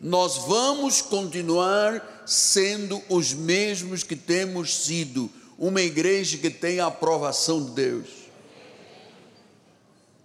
Nós 0.00 0.38
vamos 0.38 1.02
continuar 1.02 2.24
sendo 2.24 3.02
os 3.10 3.34
mesmos 3.34 4.02
que 4.02 4.16
temos 4.16 4.74
sido, 4.74 5.30
uma 5.58 5.82
igreja 5.82 6.38
que 6.38 6.48
tem 6.48 6.80
a 6.80 6.86
aprovação 6.86 7.62
de 7.62 7.72
Deus. 7.72 8.08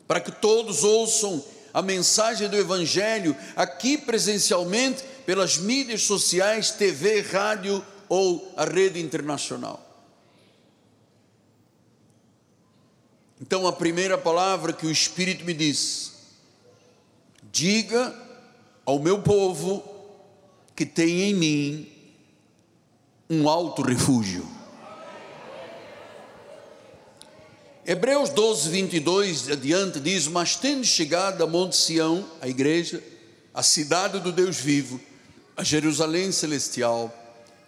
Para 0.07 0.21
que 0.21 0.31
todos 0.31 0.85
ouçam 0.85 1.43
a 1.77 1.81
mensagem 1.83 2.49
do 2.49 2.57
Evangelho 2.57 3.37
aqui 3.55 3.99
presencialmente 3.99 5.03
pelas 5.27 5.57
mídias 5.59 6.01
sociais, 6.01 6.71
TV, 6.71 7.21
rádio 7.21 7.85
ou 8.09 8.51
a 8.57 8.65
rede 8.65 8.99
internacional. 8.99 9.79
Então, 13.39 13.67
a 13.67 13.71
primeira 13.71 14.17
palavra 14.17 14.73
que 14.73 14.87
o 14.87 14.91
Espírito 14.91 15.45
me 15.45 15.53
disse: 15.53 16.13
diga 17.51 18.11
ao 18.83 18.97
meu 18.97 19.21
povo 19.21 19.83
que 20.75 20.83
tem 20.83 21.29
em 21.29 21.33
mim 21.35 21.91
um 23.29 23.47
alto 23.47 23.83
refúgio. 23.83 24.56
Hebreus 27.89 28.29
12, 28.31 28.69
22 28.69 29.49
adiante 29.49 30.01
diz: 30.01 30.27
Mas 30.27 30.57
tendo 30.57 30.83
chegado 30.83 31.41
a 31.41 31.47
Monte 31.47 31.77
Sião, 31.77 32.25
a 32.41 32.47
igreja, 32.49 33.01
a 33.53 33.63
cidade 33.63 34.19
do 34.19 34.29
Deus 34.29 34.57
vivo, 34.57 34.99
a 35.55 35.63
Jerusalém 35.63 36.33
celestial, 36.33 37.09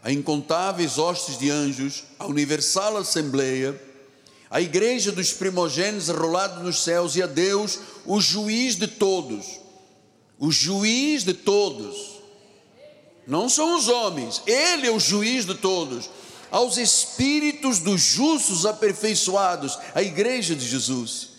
a 0.03 0.11
incontáveis 0.11 0.97
hostes 0.97 1.37
de 1.37 1.49
anjos, 1.49 2.03
a 2.19 2.25
universal 2.25 2.97
assembleia, 2.97 3.81
a 4.51 4.59
igreja 4.59 5.09
dos 5.09 5.31
primogênitos 5.31 6.09
rolado 6.09 6.61
nos 6.63 6.83
céus 6.83 7.15
e 7.15 7.23
a 7.23 7.25
Deus, 7.25 7.79
o 8.05 8.19
juiz 8.19 8.75
de 8.75 8.87
todos, 8.87 9.61
o 10.37 10.51
juiz 10.51 11.23
de 11.23 11.33
todos, 11.33 12.19
não 13.25 13.47
são 13.47 13.77
os 13.77 13.87
homens, 13.87 14.41
ele 14.45 14.85
é 14.85 14.91
o 14.91 14.99
juiz 14.99 15.45
de 15.45 15.55
todos, 15.55 16.09
aos 16.51 16.77
espíritos 16.77 17.79
dos 17.79 18.01
justos 18.01 18.65
aperfeiçoados, 18.65 19.77
a 19.93 20.01
igreja 20.01 20.55
de 20.55 20.67
Jesus. 20.67 21.29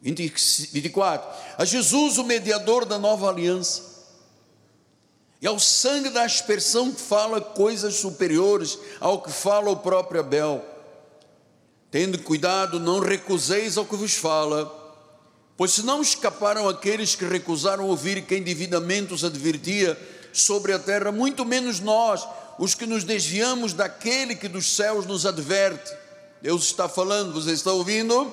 24. 0.00 1.28
A 1.56 1.64
Jesus, 1.64 2.18
o 2.18 2.24
mediador 2.24 2.84
da 2.84 2.98
nova 2.98 3.28
aliança, 3.28 3.94
e 5.40 5.46
ao 5.46 5.58
sangue 5.58 6.10
da 6.10 6.24
aspersão 6.24 6.92
que 6.92 7.00
fala 7.00 7.40
coisas 7.40 7.96
superiores 7.96 8.78
ao 8.98 9.20
que 9.20 9.30
fala 9.30 9.70
o 9.70 9.76
próprio 9.76 10.20
Abel. 10.20 10.64
Tendo 11.90 12.18
cuidado, 12.18 12.80
não 12.80 12.98
recuseis 12.98 13.76
ao 13.76 13.84
que 13.84 13.94
vos 13.94 14.14
fala, 14.14 14.72
pois 15.56 15.72
se 15.72 15.82
não 15.82 16.00
escaparam 16.00 16.68
aqueles 16.68 17.14
que 17.14 17.24
recusaram 17.24 17.86
ouvir 17.86 18.22
quem 18.22 18.42
devidamente 18.42 19.12
os 19.12 19.22
advertia 19.22 19.98
sobre 20.32 20.72
a 20.72 20.78
terra, 20.78 21.12
muito 21.12 21.44
menos 21.44 21.78
nós, 21.78 22.26
os 22.58 22.74
que 22.74 22.86
nos 22.86 23.04
desviamos 23.04 23.72
daquele 23.72 24.34
que 24.34 24.48
dos 24.48 24.74
céus 24.74 25.06
nos 25.06 25.26
adverte. 25.26 25.92
Deus 26.40 26.64
está 26.64 26.88
falando, 26.88 27.32
você 27.32 27.52
está 27.52 27.72
ouvindo? 27.72 28.32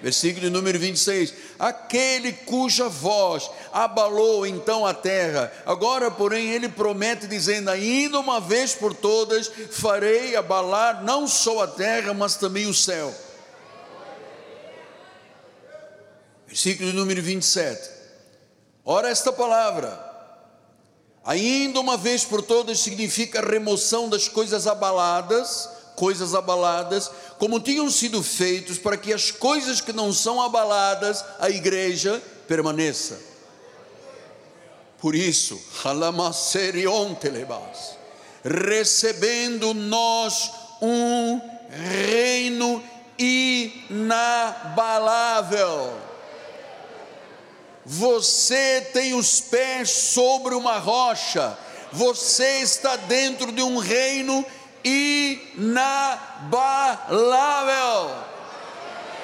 Versículo 0.00 0.48
número 0.48 0.78
26. 0.78 1.34
Aquele 1.58 2.32
cuja 2.32 2.88
voz 2.88 3.50
abalou 3.72 4.46
então 4.46 4.86
a 4.86 4.94
terra, 4.94 5.52
agora, 5.66 6.10
porém, 6.10 6.50
ele 6.50 6.68
promete, 6.68 7.26
dizendo: 7.26 7.70
Ainda 7.70 8.20
uma 8.20 8.40
vez 8.40 8.74
por 8.74 8.94
todas 8.94 9.50
farei 9.72 10.36
abalar 10.36 11.02
não 11.02 11.26
só 11.26 11.64
a 11.64 11.66
terra, 11.66 12.14
mas 12.14 12.36
também 12.36 12.66
o 12.66 12.74
céu. 12.74 13.12
Versículo 16.46 16.92
número 16.92 17.20
27. 17.20 17.90
Ora, 18.84 19.10
esta 19.10 19.32
palavra, 19.32 20.07
ainda 21.24 21.80
uma 21.80 21.96
vez 21.96 22.24
por 22.24 22.42
todas, 22.42 22.80
significa 22.80 23.40
remoção 23.40 24.08
das 24.08 24.28
coisas 24.28 24.66
abaladas 24.66 25.78
coisas 25.98 26.32
abaladas, 26.32 27.10
como 27.38 27.58
tinham 27.58 27.90
sido 27.90 28.22
feitos 28.22 28.78
para 28.78 28.96
que 28.96 29.12
as 29.12 29.32
coisas 29.32 29.80
que 29.80 29.92
não 29.92 30.12
são 30.12 30.40
abaladas, 30.40 31.24
a 31.40 31.50
igreja 31.50 32.22
permaneça. 32.46 33.18
Por 35.00 35.16
isso, 35.16 35.60
recebendo 38.44 39.74
nós 39.74 40.52
um 40.80 41.40
reino 41.68 42.80
inabalável. 43.18 45.97
Você 47.90 48.86
tem 48.92 49.14
os 49.14 49.40
pés 49.40 49.88
sobre 49.88 50.54
uma 50.54 50.76
rocha, 50.76 51.56
você 51.90 52.58
está 52.58 52.96
dentro 52.96 53.50
de 53.50 53.62
um 53.62 53.78
reino 53.78 54.44
inabalável. 54.84 55.88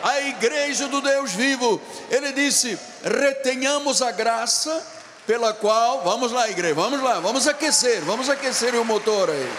A 0.03 0.19
igreja 0.23 0.89
do 0.89 1.03
Deus 1.03 1.33
vivo, 1.33 1.79
ele 2.11 2.33
disse: 2.33 2.79
retenhamos 3.05 4.01
a 4.01 4.11
graça 4.11 4.83
pela 5.27 5.53
qual, 5.53 6.01
vamos 6.03 6.33
lá, 6.33 6.49
igreja, 6.49 6.75
vamos 6.75 7.03
lá, 7.03 7.21
vamos 7.21 7.47
aquecer, 7.47 8.01
vamos 8.01 8.31
aquecer 8.31 8.75
o 8.77 8.85
motor 8.85 9.29
aí, 9.29 9.53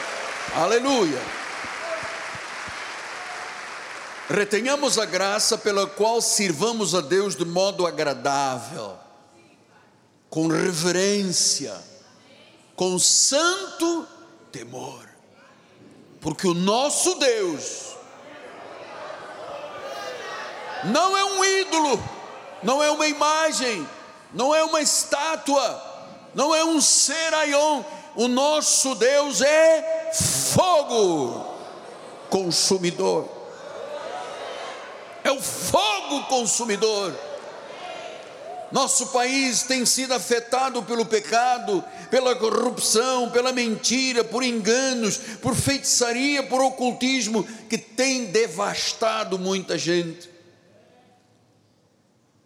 aleluia. 0.56 1.45
Retenhamos 4.30 4.98
a 4.98 5.06
graça 5.06 5.58
pela 5.58 5.86
qual 5.88 6.22
sirvamos 6.22 6.96
a 6.96 7.02
Deus 7.02 7.36
de 7.36 7.46
modo 7.46 7.86
agradável, 7.86 8.98
com 10.30 10.48
reverência, 10.48 11.76
com 12.76 12.98
santo 12.98 14.08
temor 14.52 15.06
porque 16.26 16.48
o 16.48 16.56
nosso 16.56 17.20
Deus 17.20 17.96
não 20.86 21.16
é 21.16 21.24
um 21.24 21.46
ídolo, 21.46 22.04
não 22.64 22.82
é 22.82 22.90
uma 22.90 23.06
imagem, 23.06 23.88
não 24.34 24.54
é 24.56 24.64
uma 24.64 24.82
estátua, 24.82 25.80
não 26.34 26.56
é 26.56 26.66
um 26.66 26.82
seraion. 26.82 27.84
O 28.16 28.28
nosso 28.28 28.96
Deus 28.96 29.40
é 29.40 30.12
fogo 30.16 31.46
consumidor. 32.32 33.30
É 35.26 35.32
o 35.32 35.42
fogo 35.42 36.26
consumidor. 36.26 37.12
Nosso 38.72 39.08
país 39.08 39.64
tem 39.64 39.84
sido 39.84 40.14
afetado 40.14 40.84
pelo 40.84 41.04
pecado, 41.04 41.84
pela 42.12 42.36
corrupção, 42.36 43.32
pela 43.32 43.52
mentira, 43.52 44.24
por 44.24 44.44
enganos, 44.44 45.18
por 45.42 45.56
feitiçaria, 45.56 46.44
por 46.44 46.62
ocultismo, 46.62 47.44
que 47.68 47.76
tem 47.76 48.26
devastado 48.26 49.40
muita 49.40 49.80
gente. 49.80 50.30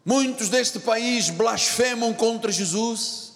Muitos 0.06 0.48
deste 0.48 0.80
país 0.80 1.30
blasfemam 1.30 2.14
contra 2.14 2.50
Jesus, 2.50 3.34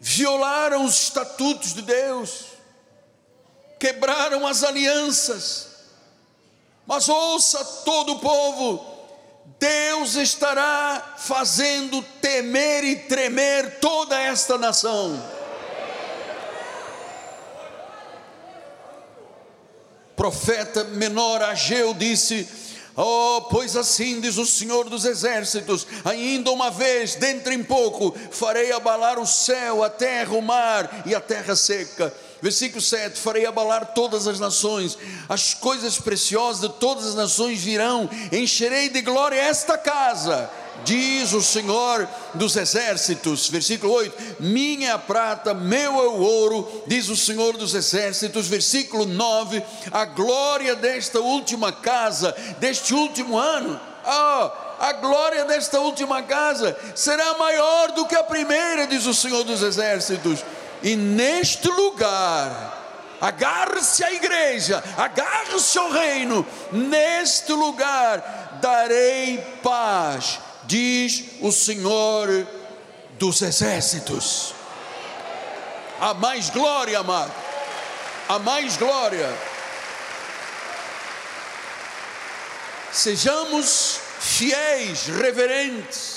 violaram 0.00 0.86
os 0.86 1.02
estatutos 1.02 1.74
de 1.74 1.82
Deus, 1.82 2.46
quebraram 3.78 4.46
as 4.46 4.64
alianças. 4.64 5.71
Mas 6.86 7.08
ouça 7.08 7.64
todo 7.84 8.14
o 8.14 8.18
povo, 8.18 8.84
Deus 9.58 10.16
estará 10.16 11.14
fazendo 11.18 12.02
temer 12.20 12.82
e 12.82 12.96
tremer 12.96 13.78
toda 13.78 14.20
esta 14.20 14.58
nação. 14.58 15.22
Profeta 20.16 20.84
menor 20.84 21.42
Ageu 21.42 21.94
disse: 21.94 22.48
Oh, 22.96 23.42
pois 23.50 23.76
assim 23.76 24.20
diz 24.20 24.36
o 24.36 24.44
Senhor 24.44 24.88
dos 24.88 25.04
Exércitos: 25.04 25.86
ainda 26.04 26.50
uma 26.50 26.70
vez, 26.70 27.14
dentro 27.14 27.52
em 27.52 27.62
pouco, 27.62 28.14
farei 28.30 28.72
abalar 28.72 29.18
o 29.18 29.26
céu, 29.26 29.82
a 29.82 29.88
terra, 29.88 30.34
o 30.34 30.42
mar 30.42 31.04
e 31.06 31.14
a 31.14 31.20
terra 31.20 31.54
seca 31.54 32.12
Versículo 32.42 32.82
7: 32.82 33.20
Farei 33.20 33.46
abalar 33.46 33.94
todas 33.94 34.26
as 34.26 34.40
nações, 34.40 34.98
as 35.28 35.54
coisas 35.54 36.00
preciosas 36.00 36.60
de 36.60 36.68
todas 36.80 37.06
as 37.06 37.14
nações 37.14 37.62
virão, 37.62 38.10
encherei 38.32 38.88
de 38.88 39.00
glória 39.00 39.36
esta 39.36 39.78
casa, 39.78 40.50
diz 40.84 41.32
o 41.32 41.40
Senhor 41.40 42.08
dos 42.34 42.56
exércitos. 42.56 43.48
Versículo 43.48 43.92
8: 43.92 44.42
Minha 44.42 44.88
é 44.88 44.92
a 44.92 44.98
prata, 44.98 45.54
meu 45.54 46.02
é 46.02 46.08
o 46.08 46.20
ouro, 46.20 46.82
diz 46.88 47.08
o 47.08 47.16
Senhor 47.16 47.56
dos 47.56 47.74
exércitos. 47.74 48.48
Versículo 48.48 49.06
9: 49.06 49.62
A 49.92 50.04
glória 50.04 50.74
desta 50.74 51.20
última 51.20 51.70
casa, 51.70 52.34
deste 52.58 52.92
último 52.92 53.38
ano, 53.38 53.80
oh, 54.04 54.50
a 54.80 54.92
glória 54.94 55.44
desta 55.44 55.78
última 55.78 56.20
casa 56.24 56.76
será 56.92 57.38
maior 57.38 57.92
do 57.92 58.04
que 58.04 58.16
a 58.16 58.24
primeira, 58.24 58.88
diz 58.88 59.06
o 59.06 59.14
Senhor 59.14 59.44
dos 59.44 59.62
exércitos 59.62 60.44
e 60.82 60.96
neste 60.96 61.68
lugar, 61.68 63.16
agarre-se 63.20 64.02
à 64.02 64.12
igreja, 64.12 64.82
agarre-se 64.96 65.78
ao 65.78 65.90
reino, 65.90 66.46
neste 66.72 67.52
lugar 67.52 68.58
darei 68.60 69.38
paz, 69.62 70.40
diz 70.64 71.24
o 71.40 71.52
Senhor 71.52 72.46
dos 73.18 73.40
exércitos. 73.42 74.54
Há 76.00 76.14
mais 76.14 76.50
glória, 76.50 76.98
amado, 76.98 77.32
há 78.28 78.38
mais 78.40 78.76
glória. 78.76 79.32
Sejamos 82.90 84.00
fiéis, 84.18 85.06
reverentes, 85.06 86.11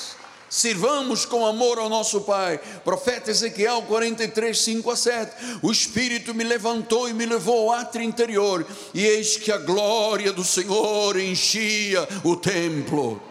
Sirvamos 0.50 1.26
com 1.26 1.46
amor 1.46 1.80
ao 1.80 1.90
nosso 1.90 2.22
Pai. 2.22 2.60
Profeta 2.84 3.32
Ezequiel 3.32 3.82
43, 3.84 4.58
5 4.58 4.92
a 4.92 4.96
7. 4.96 5.60
O 5.62 5.72
Espírito 5.72 6.34
me 6.34 6.44
levantou 6.44 7.10
e 7.10 7.14
me 7.14 7.26
levou 7.26 7.70
ao 7.70 7.80
átrio 7.80 8.04
interior, 8.04 8.66
e 8.94 9.04
eis 9.04 9.38
que 9.38 9.52
a 9.52 9.58
glória 9.58 10.32
do 10.32 10.44
Senhor 10.44 11.20
enchia 11.20 12.08
o 12.24 12.36
templo. 12.36 13.22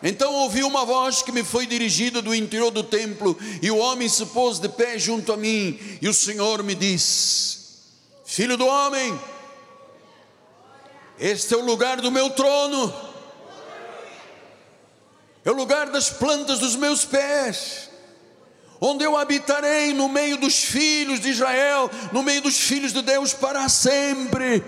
Então 0.00 0.32
ouvi 0.32 0.62
uma 0.62 0.84
voz 0.84 1.22
que 1.22 1.32
me 1.32 1.42
foi 1.42 1.66
dirigida 1.66 2.22
do 2.22 2.32
interior 2.32 2.70
do 2.70 2.84
templo, 2.84 3.36
e 3.60 3.68
o 3.68 3.78
homem 3.78 4.08
se 4.08 4.24
pôs 4.26 4.60
de 4.60 4.68
pé 4.68 4.98
junto 4.98 5.32
a 5.32 5.36
mim, 5.36 5.78
e 6.00 6.08
o 6.08 6.14
Senhor 6.14 6.62
me 6.62 6.76
disse: 6.76 7.58
Filho 8.24 8.56
do 8.56 8.66
homem, 8.66 9.18
este 11.18 11.52
é 11.52 11.56
o 11.56 11.64
lugar 11.64 12.00
do 12.00 12.12
meu 12.12 12.30
trono 12.30 13.07
é 15.48 15.50
o 15.50 15.54
lugar 15.54 15.88
das 15.88 16.10
plantas 16.10 16.58
dos 16.58 16.76
meus 16.76 17.06
pés, 17.06 17.88
onde 18.78 19.02
eu 19.02 19.16
habitarei 19.16 19.94
no 19.94 20.06
meio 20.06 20.36
dos 20.36 20.62
filhos 20.62 21.20
de 21.20 21.30
Israel, 21.30 21.90
no 22.12 22.22
meio 22.22 22.42
dos 22.42 22.60
filhos 22.60 22.92
de 22.92 23.00
Deus 23.00 23.32
para 23.32 23.66
sempre. 23.70 24.62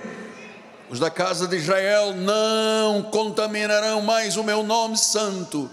Os 0.89 0.99
da 0.99 1.11
casa 1.11 1.47
de 1.47 1.55
Israel 1.55 2.15
não 2.15 3.03
contaminarão 3.03 4.01
mais 4.01 4.39
o 4.39 4.43
meu 4.43 4.63
nome 4.63 4.97
santo, 4.97 5.71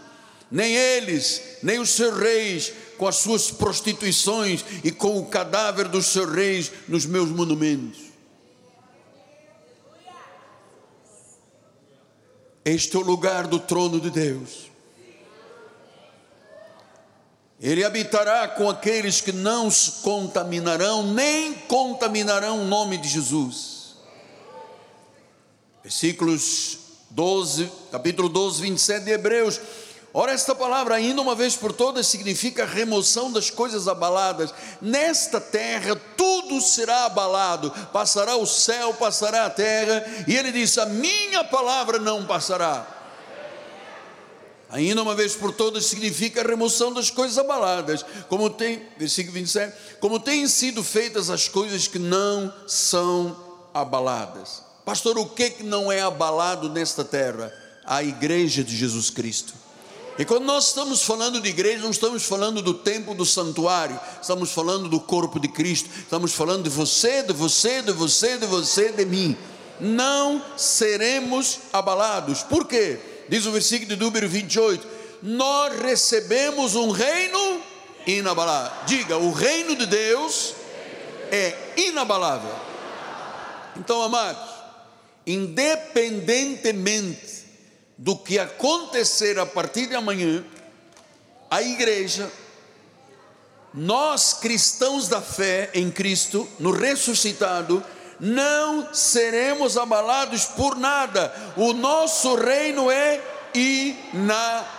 nem 0.52 0.76
eles, 0.76 1.42
nem 1.64 1.80
os 1.80 1.92
seus 1.92 2.20
reis, 2.20 2.74
com 2.98 3.08
as 3.08 3.16
suas 3.16 3.50
prostituições 3.50 4.66
e 4.84 4.92
com 4.92 5.18
o 5.18 5.28
cadáver 5.28 5.88
dos 5.88 6.08
seus 6.08 6.30
reis 6.30 6.70
nos 6.86 7.06
meus 7.06 7.30
monumentos. 7.30 8.08
Este 12.66 12.98
é 12.98 13.00
o 13.00 13.04
lugar 13.04 13.48
do 13.48 13.58
trono 13.58 14.02
de 14.02 14.10
Deus. 14.10 14.67
Ele 17.60 17.84
habitará 17.84 18.48
com 18.48 18.70
aqueles 18.70 19.20
que 19.20 19.32
não 19.32 19.72
se 19.72 20.04
contaminarão, 20.04 21.04
nem 21.04 21.54
contaminarão 21.54 22.62
o 22.62 22.66
nome 22.66 22.98
de 22.98 23.08
Jesus. 23.10 23.96
Versículos 25.82 26.78
12, 27.10 27.72
capítulo 27.92 28.30
12, 28.30 28.62
27 28.62 29.06
de 29.06 29.12
Hebreus. 29.12 29.60
Ora, 30.14 30.34
esta 30.34 30.54
palavra, 30.54 30.96
ainda 30.96 31.22
uma 31.22 31.34
vez 31.34 31.56
por 31.56 31.74
todas, 31.74 32.08
significa 32.08 32.66
remoção 32.66 33.32
das 33.32 33.50
coisas 33.50 33.88
abaladas. 33.88 34.54
Nesta 34.80 35.42
terra 35.42 35.96
tudo 36.16 36.62
será 36.62 37.06
abalado, 37.06 37.72
passará 37.92 38.36
o 38.36 38.46
céu, 38.46 38.94
passará 38.94 39.46
a 39.46 39.50
terra, 39.50 40.06
e 40.28 40.36
ele 40.36 40.52
diz: 40.52 40.78
A 40.78 40.86
minha 40.86 41.44
palavra 41.44 41.98
não 42.00 42.26
passará. 42.26 42.97
Ainda 44.70 45.02
uma 45.02 45.16
vez 45.16 45.34
por 45.34 45.54
todas 45.54 45.86
significa 45.86 46.42
a 46.42 46.48
remoção 46.48 46.94
das 46.94 47.10
coisas 47.10 47.38
abaladas, 47.38 48.06
como 48.28 48.50
tem, 48.50 48.82
versículo 48.98 49.36
27, 49.36 49.74
como 50.00 50.20
têm 50.20 50.46
sido 50.48 50.84
feitas 50.84 51.30
as 51.30 51.48
coisas 51.48 51.88
que 51.88 51.98
não 51.98 52.54
são 52.68 53.36
abaladas. 53.74 54.62
Pastor, 54.84 55.18
o 55.18 55.26
que 55.26 55.50
que 55.50 55.64
não 55.64 55.92
é 55.92 56.02
abalado 56.02 56.70
nesta 56.70 57.04
terra? 57.04 57.54
A 57.86 58.04
igreja 58.04 58.64
de 58.64 58.76
Jesus 58.76 59.10
Cristo. 59.10 59.54
E 60.20 60.26
quando 60.26 60.44
nós 60.44 60.68
estamos 60.68 61.04
falando 61.04 61.40
de 61.40 61.48
igreja, 61.48 61.84
não 61.84 61.92
estamos 61.92 62.24
falando 62.24 62.62
do 62.62 62.74
templo 62.74 63.14
do 63.14 63.26
santuário, 63.26 63.98
estamos 64.22 64.52
falando 64.52 64.90
do 64.90 65.00
corpo 65.00 65.40
de 65.40 65.48
Cristo, 65.48 65.90
estamos 66.00 66.34
falando 66.34 66.64
de 66.64 66.70
você, 66.70 67.22
de 67.22 67.34
você, 67.34 67.82
de 67.82 67.92
você, 67.94 68.38
de 68.38 68.48
você, 68.48 68.92
de 68.92 69.06
mim. 69.06 69.38
Não 69.80 70.44
seremos 70.58 71.60
abalados. 71.72 72.42
Por 72.42 72.66
quê? 72.66 73.17
Diz 73.30 73.46
o 73.46 73.52
versículo 73.52 73.90
de 73.90 73.96
número 73.96 74.28
28, 74.28 74.98
nós 75.22 75.80
recebemos 75.80 76.74
um 76.76 76.90
reino 76.92 77.62
inabalável. 78.06 78.72
Diga, 78.86 79.18
o 79.18 79.32
reino 79.32 79.74
de 79.76 79.86
Deus 79.86 80.54
é 81.32 81.56
inabalável. 81.78 82.54
Então, 83.76 84.02
amados, 84.02 84.50
independentemente 85.26 87.46
do 87.98 88.16
que 88.16 88.40
acontecer 88.40 89.38
a 89.40 89.46
partir 89.46 89.88
de 89.88 89.96
amanhã, 89.96 90.46
a 91.50 91.62
igreja, 91.62 92.30
nós 93.74 94.34
cristãos 94.34 95.08
da 95.08 95.22
fé 95.22 95.70
em 95.74 95.90
Cristo, 95.92 96.48
no 96.60 96.72
ressuscitado, 96.72 97.84
não 98.20 98.94
seremos 98.94 99.78
abalados 99.78 100.46
por 100.46 100.76
nada, 100.76 101.34
o 101.56 101.72
nosso 101.74 102.36
reino 102.36 102.90
é 102.92 103.22
inabalável. 104.14 104.78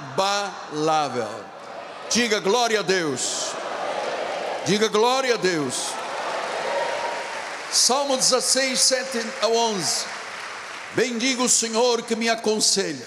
Diga 2.11 2.41
glória 2.41 2.81
a 2.81 2.83
Deus, 2.83 3.53
diga 4.65 4.89
glória 4.89 5.35
a 5.35 5.39
Deus. 5.39 5.75
Salmo 7.71 8.17
16, 8.17 8.81
7 8.81 9.27
a 9.43 9.49
11. 9.49 10.07
Bendigo 10.95 11.45
o 11.45 11.49
Senhor 11.49 12.03
que 12.03 12.17
me 12.17 12.29
aconselha, 12.29 13.07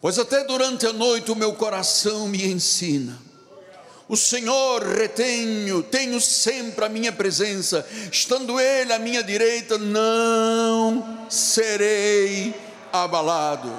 pois 0.00 0.18
até 0.18 0.42
durante 0.44 0.86
a 0.86 0.92
noite 0.92 1.30
o 1.30 1.36
meu 1.36 1.54
coração 1.54 2.26
me 2.26 2.44
ensina 2.46 3.29
o 4.10 4.16
Senhor 4.16 4.82
retenho, 4.82 5.84
tenho 5.84 6.20
sempre 6.20 6.84
a 6.84 6.88
minha 6.88 7.12
presença, 7.12 7.86
estando 8.10 8.58
Ele 8.58 8.92
à 8.92 8.98
minha 8.98 9.22
direita, 9.22 9.78
não 9.78 11.28
serei 11.30 12.52
abalado. 12.92 13.72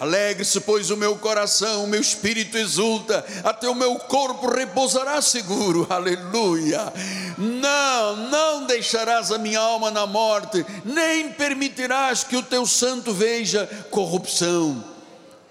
Alegre-se, 0.00 0.58
pois, 0.58 0.90
o 0.90 0.96
meu 0.96 1.14
coração, 1.18 1.84
o 1.84 1.86
meu 1.86 2.00
espírito 2.00 2.58
exulta, 2.58 3.24
até 3.44 3.68
o 3.68 3.76
meu 3.76 3.94
corpo 3.94 4.50
repousará 4.50 5.22
seguro, 5.22 5.86
aleluia. 5.88 6.92
Não, 7.38 8.16
não 8.16 8.66
deixarás 8.66 9.30
a 9.30 9.38
minha 9.38 9.60
alma 9.60 9.88
na 9.88 10.04
morte, 10.04 10.66
nem 10.84 11.28
permitirás 11.28 12.24
que 12.24 12.36
o 12.36 12.42
teu 12.42 12.66
santo 12.66 13.14
veja 13.14 13.68
corrupção 13.88 14.93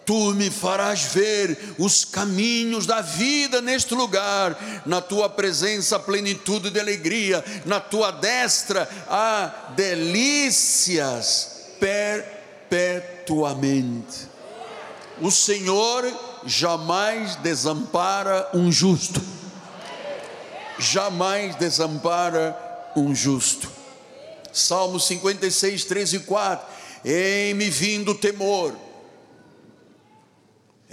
Tu 0.05 0.33
me 0.33 0.49
farás 0.49 1.03
ver 1.03 1.75
os 1.77 2.03
caminhos 2.03 2.85
da 2.85 2.99
vida 2.99 3.61
neste 3.61 3.95
lugar, 3.95 4.83
na 4.85 4.99
tua 4.99 5.29
presença, 5.29 5.97
plenitude 5.97 6.69
de 6.69 6.77
alegria, 6.79 7.41
na 7.65 7.79
tua 7.79 8.11
destra 8.11 8.89
há 9.07 9.71
delícias 9.75 11.69
perpetuamente. 11.79 14.33
O 15.21 15.31
Senhor 15.31 16.05
jamais 16.45 17.37
desampara 17.37 18.49
um 18.53 18.69
justo, 18.69 19.21
jamais 20.79 21.55
desampara 21.55 22.57
um 22.95 23.15
justo. 23.15 23.71
Salmo 24.51 24.99
56, 24.99 25.85
3 25.85 26.13
e 26.13 26.19
4: 26.19 26.67
Em 27.05 27.53
me 27.53 27.69
vindo 27.69 28.13
temor 28.15 28.75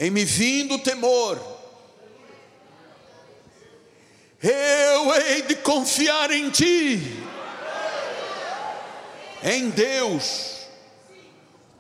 em 0.01 0.11
me 0.11 0.25
vindo 0.25 0.79
temor, 0.79 1.39
eu 4.43 5.15
hei 5.15 5.43
de 5.43 5.57
confiar 5.57 6.31
em 6.31 6.49
Ti, 6.49 7.23
em 9.43 9.69
Deus, 9.69 10.67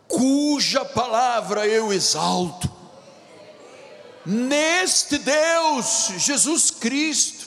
cuja 0.06 0.84
palavra 0.84 1.66
eu 1.66 1.90
exalto, 1.90 2.70
neste 4.26 5.16
Deus, 5.16 6.12
Jesus 6.18 6.70
Cristo, 6.70 7.46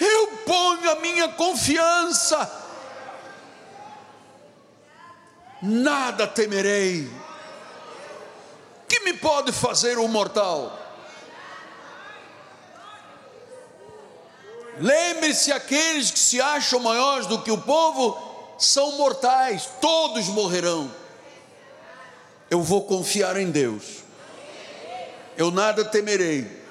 eu 0.00 0.38
ponho 0.38 0.90
a 0.90 0.96
minha 0.96 1.28
confiança, 1.28 2.64
nada 5.62 6.26
temerei 6.26 7.08
que 8.88 9.00
me 9.00 9.14
pode 9.14 9.52
fazer 9.52 9.98
um 9.98 10.08
mortal? 10.08 10.76
Lembre-se: 14.78 15.52
aqueles 15.52 16.10
que 16.10 16.18
se 16.18 16.40
acham 16.40 16.80
maiores 16.80 17.26
do 17.26 17.42
que 17.42 17.50
o 17.50 17.58
povo 17.58 18.16
são 18.58 18.92
mortais, 18.92 19.68
todos 19.80 20.26
morrerão. 20.28 20.92
Eu 22.48 22.62
vou 22.62 22.84
confiar 22.84 23.36
em 23.36 23.50
Deus, 23.50 24.04
eu 25.36 25.50
nada 25.50 25.84
temerei. 25.84 26.64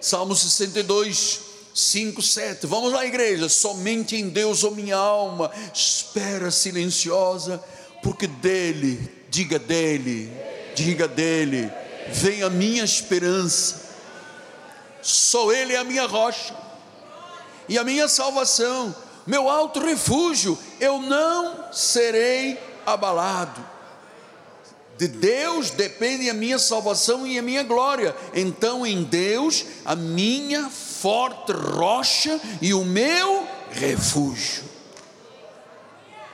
Salmo 0.00 0.34
62, 0.34 1.40
5, 1.74 2.22
7. 2.22 2.66
Vamos 2.66 2.90
lá, 2.90 3.04
igreja. 3.04 3.48
Somente 3.50 4.16
em 4.16 4.30
Deus, 4.30 4.64
oh 4.64 4.70
minha 4.70 4.96
alma, 4.96 5.50
espera 5.74 6.50
silenciosa, 6.50 7.62
porque 8.02 8.26
dele, 8.26 9.26
diga 9.28 9.58
dele 9.58 10.49
diga 10.74 11.06
dele: 11.06 11.70
vem 12.08 12.42
a 12.42 12.50
minha 12.50 12.84
esperança, 12.84 13.90
só 15.02 15.52
Ele 15.52 15.74
é 15.74 15.78
a 15.78 15.84
minha 15.84 16.06
rocha 16.06 16.54
e 17.70 17.78
a 17.78 17.84
minha 17.84 18.08
salvação, 18.08 18.92
meu 19.24 19.48
alto 19.48 19.78
refúgio, 19.78 20.58
eu 20.80 20.98
não 20.98 21.72
serei 21.72 22.58
abalado. 22.84 23.64
De 24.98 25.06
Deus 25.06 25.70
depende 25.70 26.28
a 26.28 26.34
minha 26.34 26.58
salvação 26.58 27.24
e 27.24 27.38
a 27.38 27.42
minha 27.42 27.62
glória. 27.62 28.14
Então, 28.34 28.84
em 28.84 29.04
Deus, 29.04 29.64
a 29.84 29.94
minha 29.94 30.68
forte 30.68 31.52
rocha 31.52 32.40
e 32.60 32.74
o 32.74 32.84
meu 32.84 33.46
refúgio. 33.70 34.64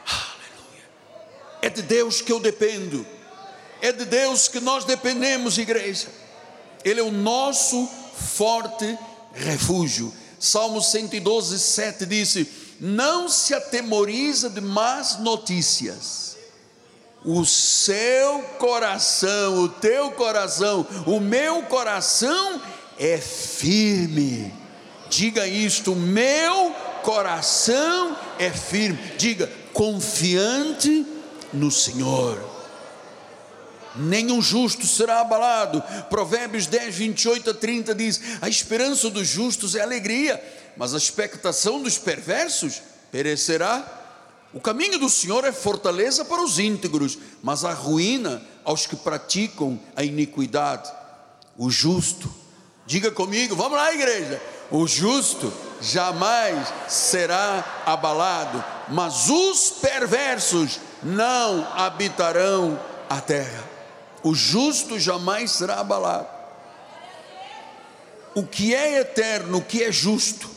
Aleluia. 0.07 0.85
É 1.61 1.68
de 1.68 1.83
Deus 1.83 2.22
que 2.22 2.33
eu 2.33 2.40
dependo. 2.40 3.07
É 3.81 3.93
de 3.93 4.05
Deus 4.05 4.49
que 4.49 4.61
nós 4.61 4.85
dependemos, 4.85 5.59
igreja. 5.59 6.09
Ele 6.85 7.01
é 7.01 7.03
o 7.03 7.11
nosso 7.11 7.89
forte 8.15 8.99
refúgio. 9.33 10.12
Salmo 10.39 10.83
112, 10.83 11.59
7 11.59 12.07
disse: 12.07 12.49
Não 12.81 13.29
se 13.29 13.55
atemoriza 13.55 14.49
de 14.51 14.61
más 14.61 15.19
notícias 15.19 16.27
o 17.27 17.45
seu 17.45 18.41
coração, 18.57 19.65
o 19.65 19.69
teu 19.69 20.12
coração, 20.12 20.87
o 21.07 21.19
meu 21.19 21.65
coração 21.65 22.61
é 22.97 23.19
firme. 23.19 24.55
Diga 25.11 25.45
isto: 25.47 25.97
meu 25.97 26.73
coração 27.03 28.17
é 28.39 28.49
firme. 28.51 28.99
Diga, 29.19 29.51
confiante 29.73 31.05
no 31.53 31.69
Senhor. 31.69 32.56
Nenhum 33.99 34.41
justo 34.43 34.87
será 34.87 35.21
abalado. 35.21 35.83
Provérbios 36.09 36.67
10, 36.67 36.95
28 36.95 37.51
a 37.51 37.55
30 37.55 37.95
diz: 37.95 38.21
A 38.41 38.49
esperança 38.49 39.11
dos 39.11 39.27
justos 39.27 39.75
é 39.75 39.81
alegria, 39.81 40.43
mas 40.77 40.95
a 40.95 40.99
expectação 40.99 41.83
dos 41.83 41.99
perversos 41.99 42.83
perecerá. 43.11 44.05
O 44.53 44.61
caminho 44.61 44.99
do 44.99 45.11
Senhor 45.11 45.45
é 45.45 45.53
fortaleza 45.53 46.25
para 46.25 46.43
os 46.43 46.59
íntegros, 46.59 47.19
mas 47.43 47.65
a 47.65 47.73
ruína 47.73 48.43
aos 48.65 48.87
que 48.87 48.97
praticam 48.97 49.79
a 49.95 50.03
iniquidade. 50.03 50.91
O 51.59 51.71
justo, 51.71 52.33
diga 52.87 53.11
comigo, 53.11 53.55
vamos 53.55 53.77
lá, 53.77 53.93
igreja. 53.93 54.41
O 54.71 54.87
justo 54.87 55.53
jamais 55.81 56.69
será 56.89 57.83
abalado, 57.85 58.65
mas 58.89 59.29
os 59.29 59.71
perversos 59.71 60.81
não 61.03 61.67
habitarão 61.77 62.79
a 63.09 63.21
terra. 63.21 63.66
O 64.27 64.35
justo 64.35 64.99
jamais 64.99 65.53
será 65.53 65.77
abalado. 65.77 66.27
O 68.35 68.43
que 68.43 68.75
é 68.75 68.99
eterno, 68.99 69.59
o 69.59 69.62
que 69.62 69.85
é 69.85 69.93
justo, 69.93 70.51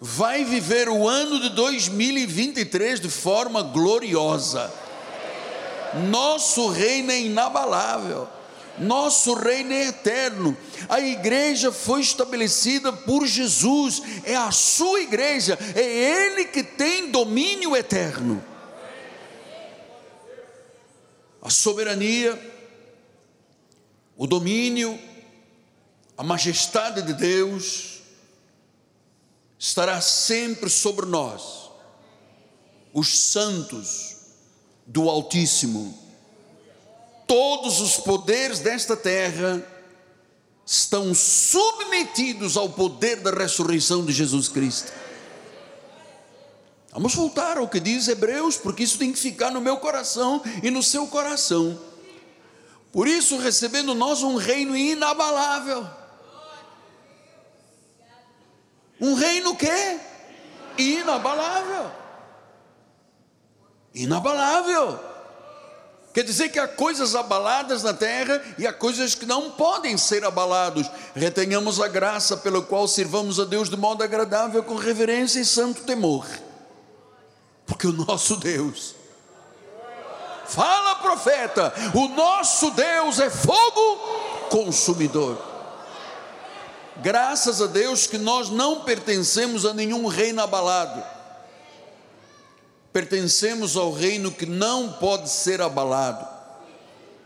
vai 0.00 0.44
viver 0.44 0.88
o 0.88 1.08
ano 1.08 1.40
de 1.40 1.48
2023 1.48 3.00
de 3.00 3.08
forma 3.08 3.64
gloriosa. 3.64 4.72
Nosso 6.08 6.68
reino 6.68 7.10
é 7.10 7.18
inabalável, 7.18 8.28
nosso 8.78 9.34
reino 9.34 9.72
é 9.72 9.88
eterno. 9.88 10.56
A 10.88 11.00
igreja 11.00 11.72
foi 11.72 12.00
estabelecida 12.00 12.92
por 12.92 13.26
Jesus, 13.26 14.00
é 14.22 14.36
a 14.36 14.52
sua 14.52 15.00
igreja, 15.00 15.58
é 15.74 15.82
Ele 15.82 16.44
que 16.44 16.62
tem 16.62 17.10
domínio 17.10 17.76
eterno. 17.76 18.40
A 21.40 21.50
soberania, 21.50 22.38
o 24.16 24.26
domínio, 24.26 24.98
a 26.16 26.22
majestade 26.22 27.02
de 27.02 27.14
Deus, 27.14 28.00
estará 29.58 30.00
sempre 30.00 30.68
sobre 30.68 31.06
nós, 31.06 31.70
os 32.92 33.18
santos 33.18 34.16
do 34.86 35.08
Altíssimo. 35.08 35.96
Todos 37.26 37.80
os 37.80 37.96
poderes 37.96 38.60
desta 38.60 38.96
terra 38.96 39.64
estão 40.64 41.14
submetidos 41.14 42.56
ao 42.56 42.68
poder 42.68 43.16
da 43.20 43.30
ressurreição 43.30 44.04
de 44.04 44.12
Jesus 44.12 44.48
Cristo. 44.48 44.92
Vamos 46.92 47.14
voltar 47.14 47.58
ao 47.58 47.68
que 47.68 47.78
diz 47.78 48.08
Hebreus, 48.08 48.56
porque 48.56 48.82
isso 48.82 48.98
tem 48.98 49.12
que 49.12 49.18
ficar 49.18 49.50
no 49.50 49.60
meu 49.60 49.76
coração 49.76 50.42
e 50.62 50.70
no 50.70 50.82
seu 50.82 51.06
coração. 51.06 51.78
Por 52.90 53.06
isso, 53.06 53.38
recebendo 53.38 53.94
nós 53.94 54.22
um 54.22 54.36
reino 54.36 54.76
inabalável 54.76 55.86
um 59.00 59.14
reino 59.14 59.54
que? 59.54 60.00
Inabalável. 60.76 61.90
Inabalável. 63.94 64.98
Quer 66.12 66.24
dizer 66.24 66.48
que 66.48 66.58
há 66.58 66.66
coisas 66.66 67.14
abaladas 67.14 67.84
na 67.84 67.94
terra 67.94 68.42
e 68.58 68.66
há 68.66 68.72
coisas 68.72 69.14
que 69.14 69.24
não 69.24 69.52
podem 69.52 69.96
ser 69.96 70.24
abalados. 70.24 70.90
Retenhamos 71.14 71.80
a 71.80 71.86
graça 71.86 72.36
pela 72.36 72.60
qual 72.60 72.88
sirvamos 72.88 73.38
a 73.38 73.44
Deus 73.44 73.70
de 73.70 73.76
modo 73.76 74.02
agradável, 74.02 74.62
com 74.64 74.74
reverência 74.74 75.38
e 75.38 75.44
santo 75.44 75.82
temor. 75.82 76.26
Porque 77.68 77.86
o 77.86 77.92
nosso 77.92 78.36
Deus, 78.36 78.94
fala 80.46 80.96
profeta, 80.96 81.72
o 81.94 82.08
nosso 82.08 82.70
Deus 82.70 83.20
é 83.20 83.28
fogo 83.28 83.96
consumidor. 84.50 85.38
Graças 86.96 87.60
a 87.60 87.66
Deus 87.66 88.06
que 88.06 88.16
nós 88.16 88.48
não 88.48 88.80
pertencemos 88.80 89.66
a 89.66 89.74
nenhum 89.74 90.06
reino 90.06 90.40
abalado. 90.42 91.04
Pertencemos 92.90 93.76
ao 93.76 93.92
reino 93.92 94.32
que 94.32 94.46
não 94.46 94.94
pode 94.94 95.28
ser 95.28 95.60
abalado. 95.60 96.26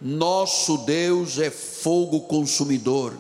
Nosso 0.00 0.78
Deus 0.78 1.38
é 1.38 1.50
fogo 1.50 2.22
consumidor. 2.22 3.16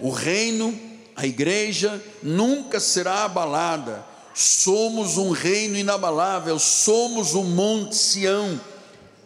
O 0.00 0.10
reino, 0.10 0.78
a 1.14 1.24
igreja, 1.24 2.02
nunca 2.20 2.80
será 2.80 3.24
abalada. 3.24 4.11
Somos 4.34 5.18
um 5.18 5.30
reino 5.30 5.76
inabalável, 5.76 6.58
somos 6.58 7.34
o 7.34 7.44
Monte 7.44 7.96
Sião. 7.96 8.60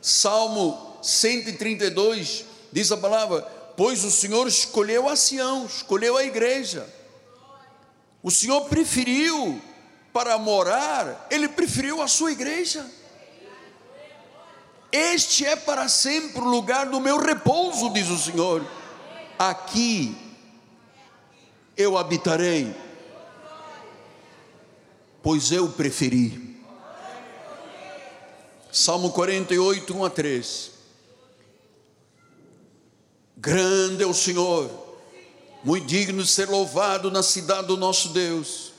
Salmo 0.00 0.98
132 1.02 2.44
diz 2.72 2.90
a 2.90 2.96
palavra: 2.96 3.42
pois 3.76 4.04
o 4.04 4.10
Senhor 4.10 4.48
escolheu 4.48 5.08
a 5.08 5.14
Sião, 5.14 5.66
escolheu 5.66 6.16
a 6.16 6.24
igreja. 6.24 6.88
O 8.22 8.30
Senhor 8.30 8.62
preferiu 8.62 9.60
para 10.12 10.38
morar, 10.38 11.26
ele 11.30 11.46
preferiu 11.46 12.00
a 12.00 12.08
sua 12.08 12.32
igreja. 12.32 12.90
Este 14.90 15.44
é 15.44 15.54
para 15.54 15.88
sempre 15.88 16.40
o 16.40 16.48
lugar 16.48 16.86
do 16.86 16.98
meu 16.98 17.18
repouso, 17.18 17.92
diz 17.92 18.08
o 18.08 18.18
Senhor. 18.18 18.66
Aqui 19.38 20.16
eu 21.76 21.98
habitarei, 21.98 22.74
pois 25.26 25.50
eu 25.50 25.68
preferi. 25.68 26.56
Salmo 28.70 29.10
48, 29.10 29.92
1 29.92 30.04
a 30.04 30.08
3. 30.08 30.70
Grande 33.36 34.04
é 34.04 34.06
o 34.06 34.14
Senhor, 34.14 34.70
muito 35.64 35.84
digno 35.84 36.22
de 36.22 36.28
ser 36.28 36.48
louvado 36.48 37.10
na 37.10 37.24
cidade 37.24 37.66
do 37.66 37.76
nosso 37.76 38.10
Deus. 38.10 38.72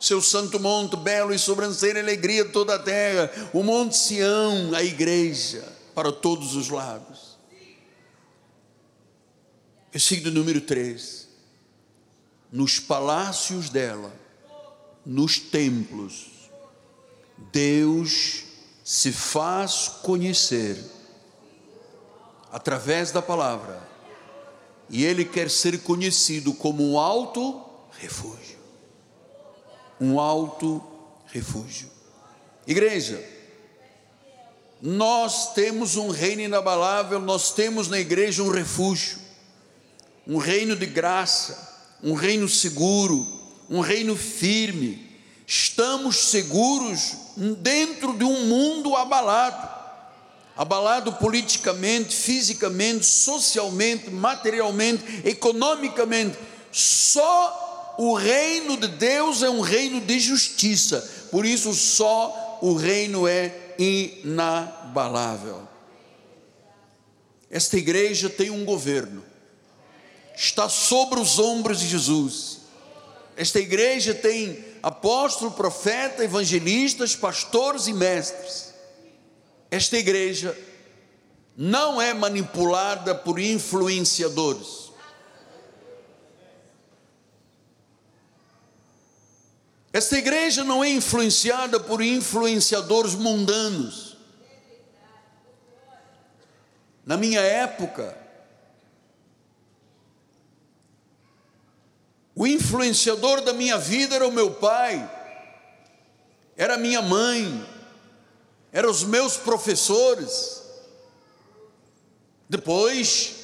Seu 0.00 0.20
santo 0.20 0.58
monte, 0.58 0.96
belo 0.96 1.32
e 1.32 1.38
sobranceira 1.38 2.00
alegria 2.00 2.44
toda 2.44 2.74
a 2.74 2.78
terra, 2.80 3.30
o 3.52 3.62
monte 3.62 3.96
Sião, 3.96 4.74
a 4.74 4.82
igreja, 4.82 5.62
para 5.94 6.10
todos 6.10 6.56
os 6.56 6.70
lados. 6.70 7.38
Versículo 9.92 10.34
número 10.34 10.60
3. 10.60 11.28
Nos 12.50 12.80
palácios 12.80 13.70
dela, 13.70 14.12
nos 15.08 15.38
templos, 15.38 16.26
Deus 17.50 18.44
se 18.84 19.10
faz 19.10 19.88
conhecer 20.02 20.78
através 22.52 23.10
da 23.10 23.22
palavra, 23.22 23.88
e 24.90 25.06
ele 25.06 25.24
quer 25.24 25.48
ser 25.48 25.80
conhecido 25.80 26.52
como 26.52 26.82
um 26.82 26.98
alto 26.98 27.58
refúgio. 27.98 28.58
Um 29.98 30.20
alto 30.20 30.82
refúgio. 31.26 31.88
Igreja, 32.66 33.24
nós 34.80 35.54
temos 35.54 35.96
um 35.96 36.10
reino 36.10 36.42
inabalável, 36.42 37.18
nós 37.18 37.52
temos 37.52 37.88
na 37.88 37.98
igreja 37.98 38.42
um 38.42 38.50
refúgio, 38.50 39.18
um 40.26 40.36
reino 40.36 40.76
de 40.76 40.84
graça, 40.84 41.96
um 42.02 42.12
reino 42.12 42.46
seguro, 42.46 43.37
um 43.68 43.80
reino 43.80 44.16
firme. 44.16 45.06
Estamos 45.46 46.16
seguros 46.30 47.16
dentro 47.36 48.16
de 48.16 48.24
um 48.24 48.46
mundo 48.46 48.94
abalado 48.96 49.78
abalado 50.58 51.12
politicamente, 51.12 52.16
fisicamente, 52.16 53.06
socialmente, 53.06 54.10
materialmente, 54.10 55.22
economicamente. 55.24 56.36
Só 56.72 57.94
o 57.96 58.12
reino 58.14 58.76
de 58.76 58.88
Deus 58.88 59.44
é 59.44 59.48
um 59.48 59.60
reino 59.60 60.00
de 60.00 60.18
justiça, 60.18 61.28
por 61.30 61.46
isso 61.46 61.72
só 61.72 62.58
o 62.60 62.74
reino 62.74 63.28
é 63.28 63.54
inabalável. 63.78 65.62
Esta 67.48 67.76
igreja 67.76 68.28
tem 68.28 68.50
um 68.50 68.64
governo, 68.64 69.24
está 70.36 70.68
sobre 70.68 71.20
os 71.20 71.38
ombros 71.38 71.78
de 71.78 71.86
Jesus. 71.86 72.58
Esta 73.38 73.60
igreja 73.60 74.12
tem 74.12 74.64
apóstolo, 74.82 75.52
profeta, 75.52 76.24
evangelistas, 76.24 77.14
pastores 77.14 77.86
e 77.86 77.92
mestres. 77.92 78.74
Esta 79.70 79.96
igreja 79.96 80.58
não 81.56 82.02
é 82.02 82.12
manipulada 82.12 83.14
por 83.14 83.38
influenciadores. 83.38 84.90
Esta 89.92 90.18
igreja 90.18 90.64
não 90.64 90.82
é 90.82 90.90
influenciada 90.90 91.78
por 91.78 92.02
influenciadores 92.02 93.14
mundanos. 93.14 94.16
Na 97.06 97.16
minha 97.16 97.40
época, 97.40 98.18
o 102.38 102.46
influenciador 102.46 103.40
da 103.40 103.52
minha 103.52 103.76
vida 103.76 104.14
era 104.14 104.24
o 104.26 104.30
meu 104.30 104.52
pai, 104.52 105.10
era 106.56 106.74
a 106.74 106.78
minha 106.78 107.02
mãe, 107.02 107.68
eram 108.70 108.88
os 108.88 109.02
meus 109.02 109.36
professores. 109.36 110.62
Depois 112.48 113.34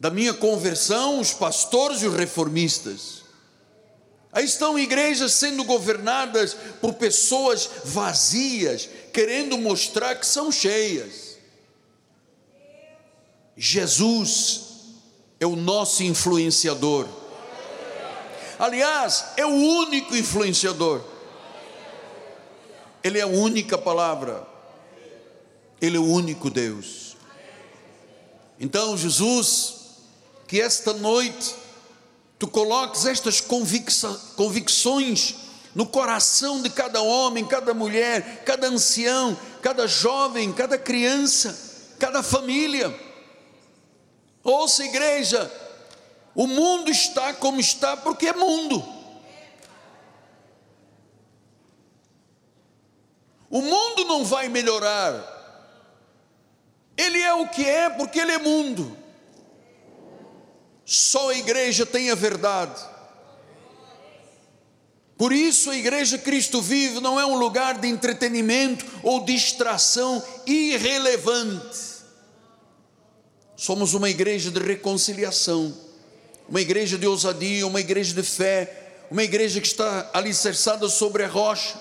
da 0.00 0.10
minha 0.10 0.34
conversão, 0.34 1.20
os 1.20 1.32
pastores 1.32 2.02
e 2.02 2.08
os 2.08 2.16
reformistas. 2.16 3.22
Aí 4.32 4.44
estão 4.44 4.76
igrejas 4.76 5.34
sendo 5.34 5.62
governadas 5.62 6.56
por 6.80 6.94
pessoas 6.94 7.70
vazias, 7.84 8.88
querendo 9.12 9.56
mostrar 9.56 10.16
que 10.16 10.26
são 10.26 10.50
cheias. 10.50 11.38
Jesus 13.56 14.62
é 15.38 15.46
o 15.46 15.54
nosso 15.54 16.02
influenciador. 16.02 17.19
Aliás, 18.60 19.24
é 19.38 19.46
o 19.46 19.48
único 19.48 20.14
influenciador. 20.14 21.02
Ele 23.02 23.18
é 23.18 23.22
a 23.22 23.26
única 23.26 23.78
palavra. 23.78 24.46
Ele 25.80 25.96
é 25.96 26.00
o 26.00 26.04
único 26.04 26.50
Deus. 26.50 27.16
Então, 28.58 28.98
Jesus, 28.98 29.76
que 30.46 30.60
esta 30.60 30.92
noite 30.92 31.54
tu 32.38 32.46
coloques 32.46 33.06
estas 33.06 33.40
convicções 33.40 35.34
no 35.74 35.86
coração 35.86 36.60
de 36.60 36.68
cada 36.68 37.00
homem, 37.00 37.46
cada 37.46 37.72
mulher, 37.72 38.42
cada 38.44 38.66
ancião, 38.66 39.34
cada 39.62 39.86
jovem, 39.86 40.52
cada 40.52 40.76
criança, 40.76 41.96
cada 41.98 42.22
família 42.22 42.94
Ouça, 44.42 44.84
igreja, 44.84 45.50
o 46.34 46.46
mundo 46.46 46.90
está 46.90 47.34
como 47.34 47.60
está 47.60 47.96
porque 47.96 48.28
é 48.28 48.32
mundo. 48.32 48.82
O 53.50 53.60
mundo 53.60 54.04
não 54.04 54.24
vai 54.24 54.48
melhorar. 54.48 55.38
Ele 56.96 57.18
é 57.18 57.34
o 57.34 57.48
que 57.48 57.64
é 57.64 57.90
porque 57.90 58.20
ele 58.20 58.32
é 58.32 58.38
mundo. 58.38 58.96
Só 60.84 61.30
a 61.30 61.34
igreja 61.34 61.84
tem 61.84 62.10
a 62.10 62.14
verdade. 62.14 62.80
Por 65.16 65.32
isso 65.32 65.70
a 65.70 65.76
igreja 65.76 66.16
Cristo 66.16 66.62
Vive 66.62 67.00
não 67.00 67.20
é 67.20 67.26
um 67.26 67.36
lugar 67.36 67.78
de 67.78 67.88
entretenimento 67.88 68.86
ou 69.02 69.24
distração 69.24 70.22
irrelevante. 70.46 71.78
Somos 73.54 73.92
uma 73.92 74.08
igreja 74.08 74.50
de 74.50 74.58
reconciliação, 74.60 75.76
uma 76.50 76.60
igreja 76.60 76.98
de 76.98 77.06
ousadia, 77.06 77.64
uma 77.64 77.78
igreja 77.78 78.12
de 78.12 78.24
fé, 78.24 79.06
uma 79.08 79.22
igreja 79.22 79.60
que 79.60 79.68
está 79.68 80.10
alicerçada 80.12 80.88
sobre 80.88 81.22
a 81.22 81.28
rocha. 81.28 81.80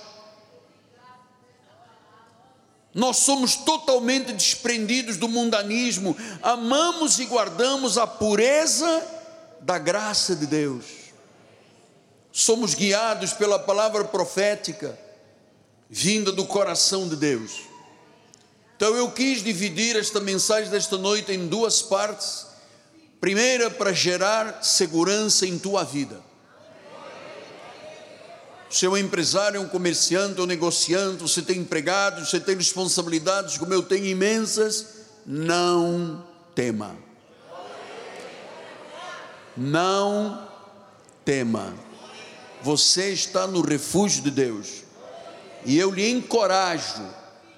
Nós 2.93 3.17
somos 3.17 3.55
totalmente 3.55 4.31
desprendidos 4.31 5.17
do 5.17 5.27
mundanismo, 5.27 6.15
amamos 6.43 7.17
e 7.17 7.25
guardamos 7.25 7.97
a 7.97 8.05
pureza 8.05 9.03
da 9.61 9.79
graça 9.79 10.35
de 10.35 10.45
Deus. 10.45 10.85
Somos 12.31 12.75
guiados 12.75 13.33
pela 13.33 13.57
palavra 13.57 14.05
profética 14.05 14.97
vinda 15.89 16.31
do 16.31 16.45
coração 16.45 17.09
de 17.09 17.15
Deus. 17.15 17.61
Então 18.75 18.95
eu 18.95 19.11
quis 19.11 19.43
dividir 19.43 19.95
esta 19.95 20.19
mensagem 20.19 20.69
desta 20.69 20.97
noite 20.97 21.31
em 21.31 21.47
duas 21.47 21.81
partes. 21.81 22.48
Primeira, 23.19 23.69
para 23.69 23.91
gerar 23.91 24.63
segurança 24.63 25.45
em 25.45 25.59
tua 25.59 25.83
vida. 25.83 26.21
Você 28.69 28.85
é 28.85 28.89
um 28.89 28.97
empresário, 28.97 29.59
um 29.59 29.67
comerciante, 29.67 30.39
um 30.39 30.45
negociante, 30.45 31.23
você 31.23 31.41
tem 31.41 31.57
empregados, 31.59 32.29
você 32.29 32.39
tem 32.39 32.55
responsabilidades, 32.55 33.57
como 33.57 33.73
eu 33.73 33.81
tenho 33.81 34.05
imensas, 34.05 34.85
não 35.25 36.23
tema. 36.53 36.95
Não 39.57 40.47
tema. 41.25 41.73
Você 42.61 43.09
está 43.09 43.47
no 43.47 43.61
refúgio 43.61 44.21
de 44.21 44.31
Deus. 44.31 44.83
E 45.65 45.77
eu 45.77 45.91
lhe 45.91 46.09
encorajo 46.09 47.03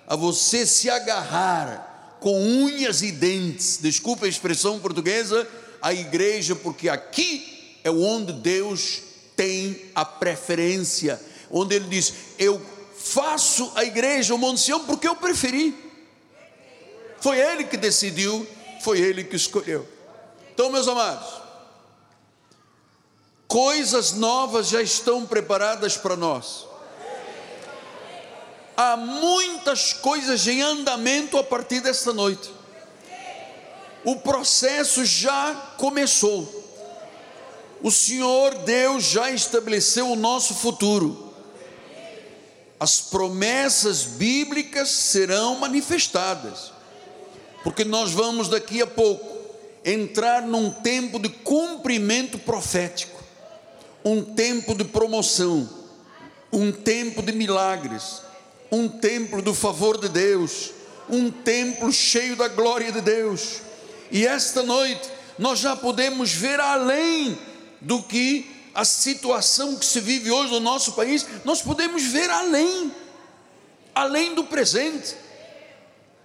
a 0.07 0.15
você 0.15 0.65
se 0.65 0.89
agarrar 0.89 1.90
com 2.21 2.39
unhas 2.39 3.01
e 3.01 3.11
dentes, 3.11 3.79
desculpa 3.81 4.27
a 4.27 4.29
expressão 4.29 4.79
portuguesa, 4.79 5.47
a 5.81 5.91
igreja, 5.91 6.55
porque 6.55 6.87
aqui 6.87 7.79
é 7.83 7.89
onde 7.89 8.31
Deus 8.31 9.01
tem 9.35 9.89
a 9.95 10.05
preferência, 10.05 11.19
onde 11.49 11.75
Ele 11.75 11.89
diz: 11.89 12.13
Eu 12.37 12.61
faço 12.95 13.71
a 13.73 13.83
igreja, 13.83 14.35
o 14.35 14.37
Monte 14.37 14.61
Sião, 14.61 14.85
porque 14.85 15.07
eu 15.07 15.15
preferi. 15.15 15.75
Foi 17.19 17.39
Ele 17.39 17.63
que 17.63 17.75
decidiu, 17.75 18.47
foi 18.83 18.99
Ele 18.99 19.23
que 19.23 19.35
escolheu. 19.35 19.87
Então, 20.53 20.71
meus 20.71 20.87
amados, 20.87 21.41
coisas 23.47 24.11
novas 24.13 24.67
já 24.67 24.81
estão 24.83 25.25
preparadas 25.25 25.97
para 25.97 26.15
nós 26.15 26.70
há 28.81 28.97
muitas 28.97 29.93
coisas 29.93 30.47
em 30.47 30.61
andamento 30.61 31.37
a 31.37 31.43
partir 31.43 31.81
desta 31.81 32.11
noite. 32.11 32.51
O 34.03 34.15
processo 34.15 35.05
já 35.05 35.53
começou. 35.77 36.59
O 37.83 37.91
Senhor 37.91 38.55
Deus 38.59 39.03
já 39.03 39.29
estabeleceu 39.29 40.09
o 40.09 40.15
nosso 40.15 40.55
futuro. 40.55 41.31
As 42.79 42.99
promessas 42.99 44.01
bíblicas 44.01 44.89
serão 44.89 45.59
manifestadas, 45.59 46.73
porque 47.63 47.85
nós 47.85 48.11
vamos 48.11 48.47
daqui 48.47 48.81
a 48.81 48.87
pouco 48.87 49.29
entrar 49.85 50.41
num 50.41 50.71
tempo 50.71 51.19
de 51.19 51.29
cumprimento 51.29 52.39
profético, 52.39 53.21
um 54.03 54.23
tempo 54.23 54.73
de 54.73 54.83
promoção, 54.83 55.69
um 56.51 56.71
tempo 56.71 57.21
de 57.21 57.31
milagres 57.31 58.30
um 58.71 58.87
templo 58.87 59.41
do 59.41 59.53
favor 59.53 59.97
de 59.97 60.07
Deus, 60.07 60.71
um 61.09 61.29
templo 61.29 61.91
cheio 61.91 62.35
da 62.35 62.47
glória 62.47 62.91
de 62.91 63.01
Deus. 63.01 63.57
E 64.09 64.25
esta 64.25 64.63
noite 64.63 65.09
nós 65.37 65.59
já 65.59 65.75
podemos 65.75 66.31
ver 66.31 66.59
além 66.59 67.37
do 67.81 68.01
que 68.01 68.49
a 68.73 68.85
situação 68.85 69.75
que 69.75 69.85
se 69.85 69.99
vive 69.99 70.31
hoje 70.31 70.51
no 70.51 70.59
nosso 70.59 70.93
país, 70.93 71.25
nós 71.43 71.61
podemos 71.61 72.03
ver 72.03 72.29
além, 72.29 72.91
além 73.93 74.33
do 74.33 74.45
presente. 74.45 75.15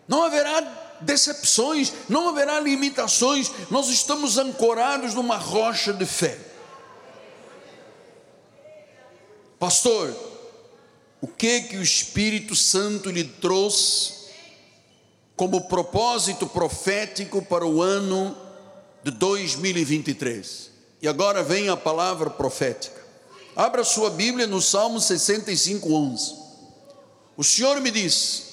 Não 0.07 0.23
haverá 0.23 0.61
decepções, 1.01 1.93
não 2.09 2.29
haverá 2.29 2.61
limitações, 2.61 3.51
nós 3.71 3.89
estamos 3.89 4.39
ancorados 4.39 5.15
numa 5.15 5.37
rocha 5.37 5.93
de 5.93 6.07
fé. 6.07 6.39
Pastor, 9.59 10.15
o 11.27 11.29
que 11.37 11.63
que 11.63 11.77
o 11.77 11.83
Espírito 11.83 12.55
Santo 12.55 13.11
lhe 13.11 13.25
trouxe 13.25 14.13
como 15.35 15.67
propósito 15.67 16.47
profético 16.47 17.43
para 17.43 17.67
o 17.67 17.83
ano 17.83 18.37
de 19.03 19.11
2023. 19.11 20.71
E 21.03 21.09
agora 21.09 21.43
vem 21.43 21.69
a 21.69 21.77
palavra 21.77 22.31
profética. 22.31 23.05
Abra 23.57 23.83
sua 23.83 24.09
Bíblia 24.09 24.47
no 24.47 24.63
Salmo 24.63 25.01
65, 25.01 25.93
11. 25.93 26.35
O 27.37 27.43
Senhor 27.43 27.81
me 27.81 27.91
diz: 27.91 28.45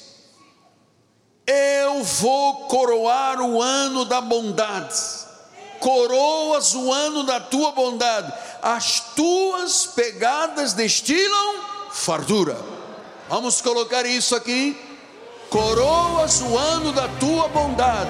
Eu 1.45 2.03
vou 2.03 2.67
coroar 2.67 3.39
o 3.39 3.61
ano 3.61 4.03
da 4.03 4.19
bondade, 4.19 4.99
coroas 5.79 6.73
o 6.73 6.91
ano 6.91 7.23
da 7.23 7.39
tua 7.39 7.71
bondade, 7.71 8.33
as 8.63 9.13
tuas 9.15 9.85
pegadas 9.85 10.73
destilam 10.73 11.72
fartura. 11.93 12.57
Vamos 13.29 13.61
colocar 13.61 14.05
isso 14.05 14.35
aqui. 14.35 14.77
Coroas 15.49 16.41
o 16.41 16.57
ano 16.57 16.91
da 16.91 17.07
tua 17.19 17.47
bondade, 17.47 18.09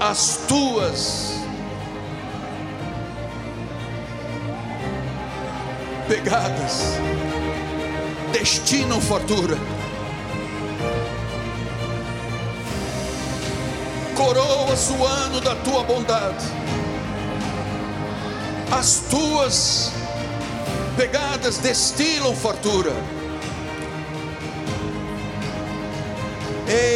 as 0.00 0.38
tuas 0.46 1.32
pegadas 6.06 6.84
destinam 8.32 9.00
fartura. 9.00 9.58
Coroas 14.16 14.90
o 14.90 15.04
ano 15.04 15.40
da 15.40 15.56
tua 15.56 15.82
bondade, 15.82 16.44
as 18.70 19.02
tuas 19.10 19.92
pegadas 20.98 21.58
destilam 21.58 22.34
fartura. 22.34 22.92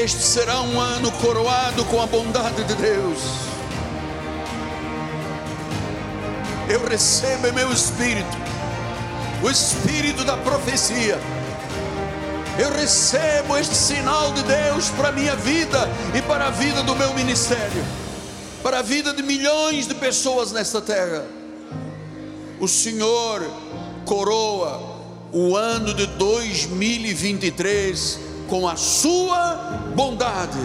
Este 0.03 0.20
será 0.20 0.61
um 0.61 0.80
ano 0.80 1.12
coroado 1.12 1.84
com 1.84 2.03
a 2.03 2.07
bondade 2.07 2.64
de 2.64 2.74
Deus. 2.74 3.20
Eu 6.68 6.84
recebo 6.84 7.46
em 7.46 7.53
meu 7.53 7.72
espírito 7.72 8.36
o 9.40 9.48
espírito 9.48 10.24
da 10.24 10.36
profecia. 10.36 11.20
Eu 12.59 12.72
recebo 12.72 13.57
este 13.57 13.76
sinal 13.76 14.32
de 14.32 14.42
Deus 14.42 14.88
para 14.90 15.11
a 15.11 15.12
minha 15.12 15.36
vida 15.36 15.88
e 16.12 16.20
para 16.22 16.48
a 16.48 16.50
vida 16.50 16.82
do 16.82 16.96
meu 16.96 17.14
ministério, 17.14 17.84
para 18.64 18.80
a 18.80 18.82
vida 18.82 19.12
de 19.14 19.22
milhões 19.22 19.86
de 19.86 19.94
pessoas 19.94 20.50
nesta 20.50 20.80
terra. 20.80 21.24
O 22.59 22.66
Senhor 22.66 23.42
coroa 24.05 24.80
o 25.32 25.57
ano 25.57 25.94
de 25.94 26.07
2023 26.07 28.20
com 28.48 28.68
a 28.68 28.76
sua 28.76 29.55
bondade. 29.94 30.59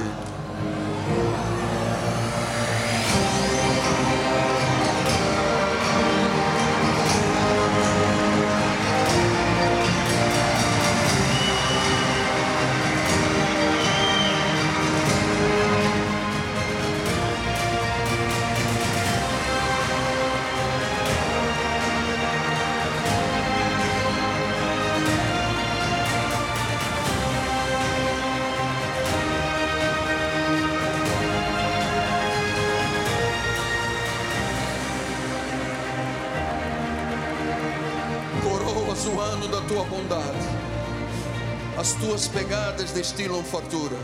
Pegadas 42.38 42.92
destilam 42.92 43.44
fartura. 43.44 43.98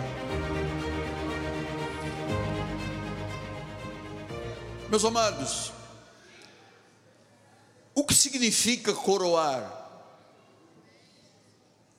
Meus 4.90 5.06
amados, 5.06 5.72
o 7.94 8.04
que 8.04 8.16
significa 8.16 8.92
coroar? 8.92 9.72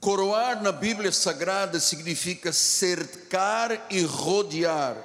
Coroar 0.00 0.60
na 0.60 0.72
Bíblia 0.72 1.12
Sagrada 1.12 1.78
significa 1.78 2.52
cercar 2.52 3.86
e 3.88 4.02
rodear. 4.02 4.96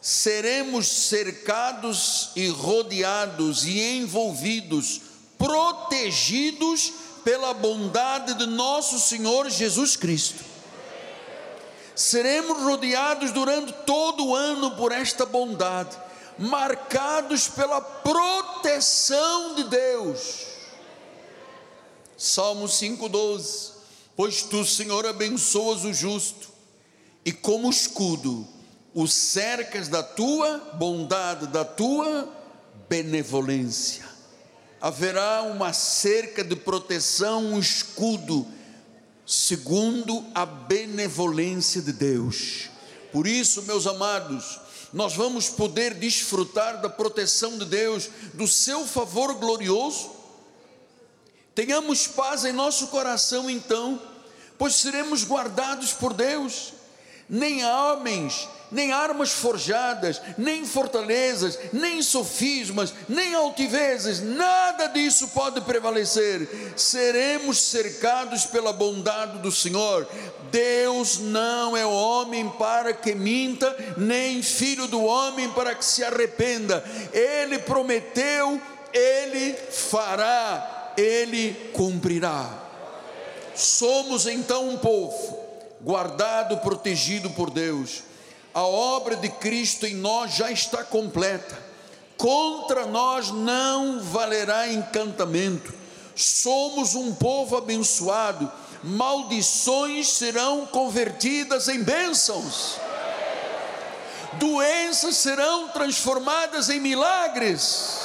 Seremos 0.00 0.86
cercados 0.88 2.30
e 2.34 2.48
rodeados 2.48 3.66
e 3.66 3.78
envolvidos, 3.98 5.02
protegidos 5.36 6.94
pela 7.24 7.54
bondade 7.54 8.34
de 8.34 8.46
nosso 8.46 9.00
Senhor 9.00 9.48
Jesus 9.48 9.96
Cristo. 9.96 10.44
Seremos 11.96 12.62
rodeados 12.62 13.32
durante 13.32 13.72
todo 13.86 14.26
o 14.26 14.34
ano 14.34 14.72
por 14.72 14.92
esta 14.92 15.24
bondade, 15.24 15.96
marcados 16.38 17.48
pela 17.48 17.80
proteção 17.80 19.54
de 19.54 19.64
Deus. 19.64 20.46
Salmo 22.16 22.66
5,12: 22.66 23.70
Pois 24.14 24.42
tu, 24.42 24.64
Senhor, 24.64 25.06
abençoas 25.06 25.84
o 25.84 25.92
justo, 25.92 26.48
e 27.24 27.32
como 27.32 27.70
escudo 27.70 28.46
o 28.92 29.06
cercas 29.08 29.88
da 29.88 30.02
tua 30.02 30.58
bondade, 30.74 31.46
da 31.46 31.64
tua 31.64 32.28
benevolência 32.88 34.13
haverá 34.84 35.40
uma 35.44 35.72
cerca 35.72 36.44
de 36.44 36.54
proteção, 36.54 37.42
um 37.42 37.58
escudo, 37.58 38.46
segundo 39.26 40.22
a 40.34 40.44
benevolência 40.44 41.80
de 41.80 41.90
Deus. 41.90 42.68
Por 43.10 43.26
isso, 43.26 43.62
meus 43.62 43.86
amados, 43.86 44.60
nós 44.92 45.14
vamos 45.14 45.48
poder 45.48 45.94
desfrutar 45.94 46.82
da 46.82 46.90
proteção 46.90 47.56
de 47.56 47.64
Deus, 47.64 48.10
do 48.34 48.46
seu 48.46 48.86
favor 48.86 49.32
glorioso. 49.36 50.10
Tenhamos 51.54 52.06
paz 52.06 52.44
em 52.44 52.52
nosso 52.52 52.88
coração, 52.88 53.48
então, 53.48 53.98
pois 54.58 54.74
seremos 54.74 55.24
guardados 55.24 55.94
por 55.94 56.12
Deus. 56.12 56.74
Nem 57.26 57.64
homens 57.64 58.46
nem 58.70 58.92
armas 58.92 59.30
forjadas, 59.30 60.20
nem 60.36 60.64
fortalezas, 60.64 61.58
nem 61.72 62.02
sofismas, 62.02 62.92
nem 63.08 63.34
altivezes, 63.34 64.20
nada 64.20 64.88
disso 64.88 65.28
pode 65.28 65.60
prevalecer. 65.60 66.48
Seremos 66.76 67.60
cercados 67.62 68.44
pela 68.46 68.72
bondade 68.72 69.38
do 69.38 69.52
Senhor. 69.52 70.08
Deus 70.50 71.18
não 71.18 71.76
é 71.76 71.86
homem 71.86 72.48
para 72.50 72.92
que 72.92 73.14
minta, 73.14 73.94
nem 73.96 74.42
filho 74.42 74.86
do 74.86 75.02
homem 75.04 75.50
para 75.50 75.74
que 75.74 75.84
se 75.84 76.02
arrependa. 76.02 76.84
Ele 77.12 77.58
prometeu, 77.58 78.60
ele 78.92 79.54
fará, 79.70 80.92
ele 80.96 81.70
cumprirá. 81.72 82.62
Somos 83.54 84.26
então 84.26 84.68
um 84.68 84.78
povo 84.78 85.44
guardado, 85.80 86.56
protegido 86.58 87.30
por 87.30 87.50
Deus 87.50 88.02
a 88.54 88.62
obra 88.62 89.16
de 89.16 89.28
Cristo 89.28 89.84
em 89.84 89.96
nós 89.96 90.34
já 90.34 90.50
está 90.50 90.84
completa. 90.84 91.58
Contra 92.16 92.86
nós 92.86 93.30
não 93.32 94.00
valerá 94.00 94.68
encantamento. 94.68 95.74
Somos 96.14 96.94
um 96.94 97.12
povo 97.12 97.56
abençoado. 97.56 98.50
Maldições 98.84 100.08
serão 100.08 100.66
convertidas 100.66 101.68
em 101.68 101.82
bênçãos. 101.82 102.76
Doenças 104.34 105.16
serão 105.16 105.68
transformadas 105.68 106.70
em 106.70 106.78
milagres. 106.78 107.98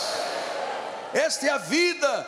Esta 1.14 1.45
é 1.45 1.50
a 1.50 1.58
vida 1.58 2.28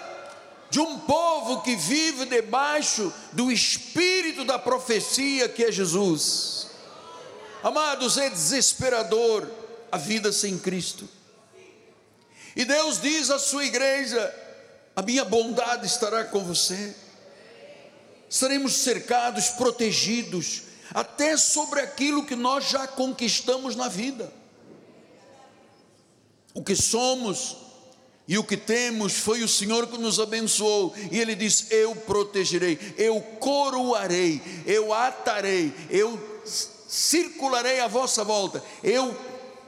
de 0.70 0.80
um 0.80 1.00
povo 1.00 1.62
que 1.62 1.76
vive 1.76 2.26
debaixo 2.26 3.12
do 3.32 3.52
espírito 3.52 4.46
da 4.46 4.60
profecia 4.60 5.50
que 5.50 5.64
é 5.64 5.72
Jesus. 5.72 6.71
Amados, 7.64 8.18
é 8.18 8.30
desesperador 8.30 9.48
a 9.92 9.98
vida 9.98 10.32
sem 10.32 10.58
Cristo. 10.58 11.08
E 12.56 12.66
Deus 12.66 13.00
diz 13.00 13.30
à 13.30 13.38
sua 13.38 13.66
igreja: 13.66 14.34
a 14.96 15.02
minha 15.02 15.24
bondade 15.24 15.86
estará 15.86 16.24
com 16.26 16.44
você. 16.44 16.96
Estaremos 18.30 18.74
cercados, 18.78 19.50
protegidos, 19.50 20.64
até 20.94 21.38
sobre 21.38 21.82
aquilo 21.82 22.26
que 22.26 22.36
nós 22.36 22.70
já 22.70 22.88
conquistamos 22.88 23.76
na 23.76 23.88
vida. 23.88 24.32
O 26.54 26.64
que 26.64 26.76
somos 26.76 27.58
e 28.28 28.38
o 28.38 28.44
que 28.44 28.58
temos 28.58 29.14
foi 29.14 29.44
o 29.44 29.48
Senhor 29.48 29.88
que 29.88 29.98
nos 29.98 30.20
abençoou, 30.20 30.96
e 31.12 31.20
Ele 31.20 31.36
diz: 31.36 31.68
Eu 31.70 31.96
protegerei, 31.96 32.80
eu 32.98 33.22
coroarei, 33.40 34.42
eu 34.66 34.94
atarei, 34.94 35.74
eu 35.90 36.18
circularei 36.92 37.80
à 37.80 37.88
vossa 37.88 38.22
volta, 38.22 38.62
eu 38.84 39.16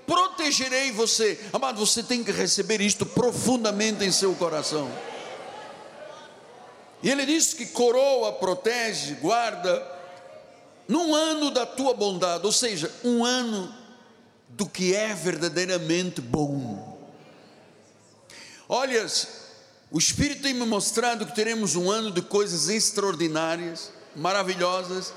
protegerei 0.05 0.91
você. 0.91 1.39
Amado, 1.53 1.79
você 1.79 2.03
tem 2.03 2.21
que 2.21 2.33
receber 2.33 2.81
isto 2.81 3.05
profundamente 3.05 4.03
em 4.03 4.11
seu 4.11 4.35
coração. 4.35 4.91
E 7.01 7.09
ele 7.09 7.25
diz 7.25 7.53
que 7.53 7.67
coroa, 7.67 8.33
protege, 8.33 9.13
guarda, 9.15 9.89
num 10.85 11.15
ano 11.15 11.49
da 11.49 11.65
tua 11.65 11.93
bondade, 11.93 12.45
ou 12.45 12.51
seja, 12.51 12.93
um 13.05 13.23
ano 13.23 13.73
do 14.49 14.67
que 14.67 14.93
é 14.93 15.13
verdadeiramente 15.13 16.19
bom. 16.19 16.99
Olha, 18.67 19.05
o 19.89 19.97
Espírito 19.97 20.41
tem 20.41 20.53
me 20.53 20.65
mostrado 20.65 21.25
que 21.25 21.33
teremos 21.33 21.77
um 21.77 21.89
ano 21.89 22.11
de 22.11 22.21
coisas 22.21 22.67
extraordinárias, 22.67 23.91
maravilhosas, 24.13 25.13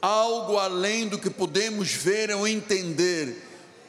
algo 0.00 0.58
além 0.58 1.08
do 1.08 1.18
que 1.18 1.30
podemos 1.30 1.92
ver 1.92 2.30
ou 2.30 2.46
entender. 2.46 3.42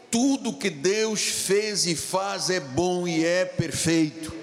tudo 0.09 0.53
que 0.53 0.69
Deus 0.69 1.21
fez 1.21 1.85
e 1.85 1.95
faz 1.95 2.49
é 2.49 2.59
bom 2.59 3.07
e 3.07 3.25
é 3.25 3.43
perfeito. 3.45 4.33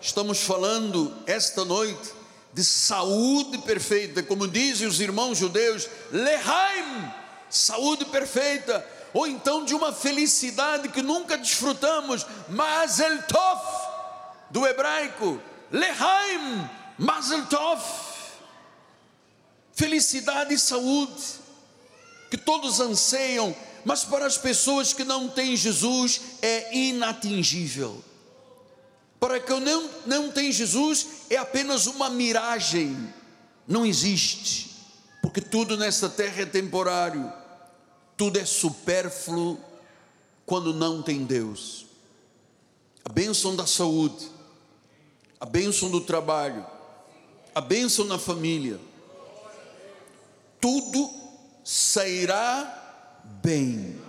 Estamos 0.00 0.42
falando 0.42 1.12
esta 1.26 1.64
noite 1.64 2.12
de 2.52 2.62
saúde 2.62 3.58
perfeita, 3.58 4.22
como 4.22 4.46
dizem 4.46 4.86
os 4.86 5.00
irmãos 5.00 5.38
judeus, 5.38 5.88
lehaim, 6.12 7.10
saúde 7.50 8.04
perfeita, 8.04 8.86
ou 9.12 9.26
então 9.26 9.64
de 9.64 9.74
uma 9.74 9.92
felicidade 9.92 10.88
que 10.88 11.02
nunca 11.02 11.36
desfrutamos, 11.36 12.24
mazel 12.48 13.22
tov, 13.24 13.60
do 14.50 14.64
hebraico, 14.66 15.40
lehaim, 15.72 16.70
mazel 16.96 17.44
tov, 17.46 17.82
felicidade 19.74 20.54
e 20.54 20.58
saúde, 20.58 21.22
que 22.30 22.36
todos 22.36 22.80
anseiam, 22.80 23.54
mas 23.84 24.04
para 24.04 24.26
as 24.26 24.38
pessoas 24.38 24.92
que 24.92 25.04
não 25.04 25.28
têm 25.28 25.56
Jesus 25.56 26.20
é 26.40 26.74
inatingível. 26.74 28.02
Para 29.20 29.40
quem 29.40 29.60
não, 29.60 29.90
não 30.06 30.30
tem 30.30 30.52
Jesus 30.52 31.06
é 31.30 31.36
apenas 31.36 31.86
uma 31.86 32.08
miragem, 32.10 33.12
não 33.66 33.84
existe, 33.84 34.70
porque 35.22 35.40
tudo 35.40 35.76
nesta 35.76 36.08
terra 36.08 36.42
é 36.42 36.46
temporário, 36.46 37.32
tudo 38.16 38.38
é 38.38 38.44
supérfluo 38.44 39.58
quando 40.46 40.72
não 40.72 41.02
tem 41.02 41.24
Deus. 41.24 41.86
A 43.04 43.12
bênção 43.12 43.56
da 43.56 43.66
saúde, 43.66 44.30
a 45.40 45.46
bênção 45.46 45.90
do 45.90 46.00
trabalho, 46.00 46.64
a 47.54 47.60
bênção 47.60 48.04
na 48.04 48.18
família, 48.18 48.80
tudo 50.64 51.10
sairá 51.62 52.74
bem. 53.42 54.00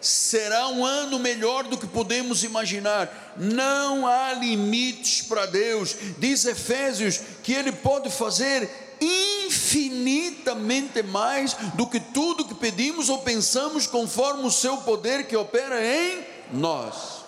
Será 0.00 0.68
um 0.68 0.84
ano 0.84 1.18
melhor 1.18 1.64
do 1.64 1.76
que 1.76 1.88
podemos 1.88 2.44
imaginar. 2.44 3.34
Não 3.36 4.06
há 4.06 4.32
limites 4.34 5.22
para 5.22 5.46
Deus. 5.46 5.96
Diz 6.18 6.44
Efésios 6.44 7.20
que 7.42 7.52
Ele 7.52 7.72
pode 7.72 8.10
fazer 8.10 8.70
infinitamente 9.00 11.02
mais 11.02 11.54
do 11.74 11.88
que 11.88 11.98
tudo 11.98 12.44
que 12.44 12.54
pedimos 12.54 13.08
ou 13.08 13.18
pensamos, 13.18 13.88
conforme 13.88 14.46
o 14.46 14.52
seu 14.52 14.76
poder 14.76 15.26
que 15.26 15.36
opera 15.36 15.84
em 15.84 16.24
nós. 16.52 17.24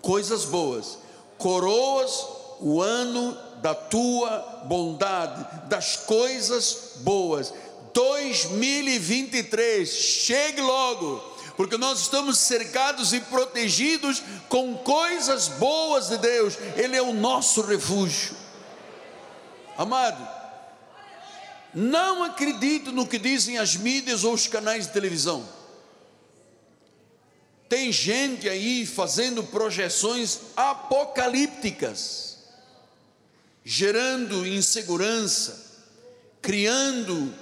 Coisas 0.00 0.46
boas, 0.46 0.96
coroas 1.36 2.40
o 2.62 2.80
ano 2.80 3.36
da 3.60 3.74
tua 3.74 4.64
bondade, 4.64 5.68
das 5.68 5.96
coisas 5.96 6.92
boas. 7.00 7.52
2023, 7.92 9.88
chegue 9.88 10.60
logo, 10.60 11.18
porque 11.56 11.76
nós 11.76 12.00
estamos 12.00 12.38
cercados 12.38 13.12
e 13.12 13.20
protegidos 13.20 14.22
com 14.48 14.76
coisas 14.78 15.48
boas 15.48 16.08
de 16.08 16.16
Deus, 16.18 16.56
Ele 16.76 16.96
é 16.96 17.02
o 17.02 17.12
nosso 17.12 17.60
refúgio. 17.62 18.34
Amado, 19.76 20.26
não 21.74 22.22
acredito 22.22 22.92
no 22.92 23.06
que 23.06 23.18
dizem 23.18 23.58
as 23.58 23.76
mídias 23.76 24.24
ou 24.24 24.34
os 24.34 24.46
canais 24.46 24.86
de 24.86 24.92
televisão. 24.92 25.46
Tem 27.68 27.90
gente 27.90 28.48
aí 28.48 28.84
fazendo 28.84 29.42
projeções 29.42 30.40
apocalípticas, 30.54 32.31
gerando 33.64 34.46
insegurança, 34.46 35.72
criando 36.40 37.32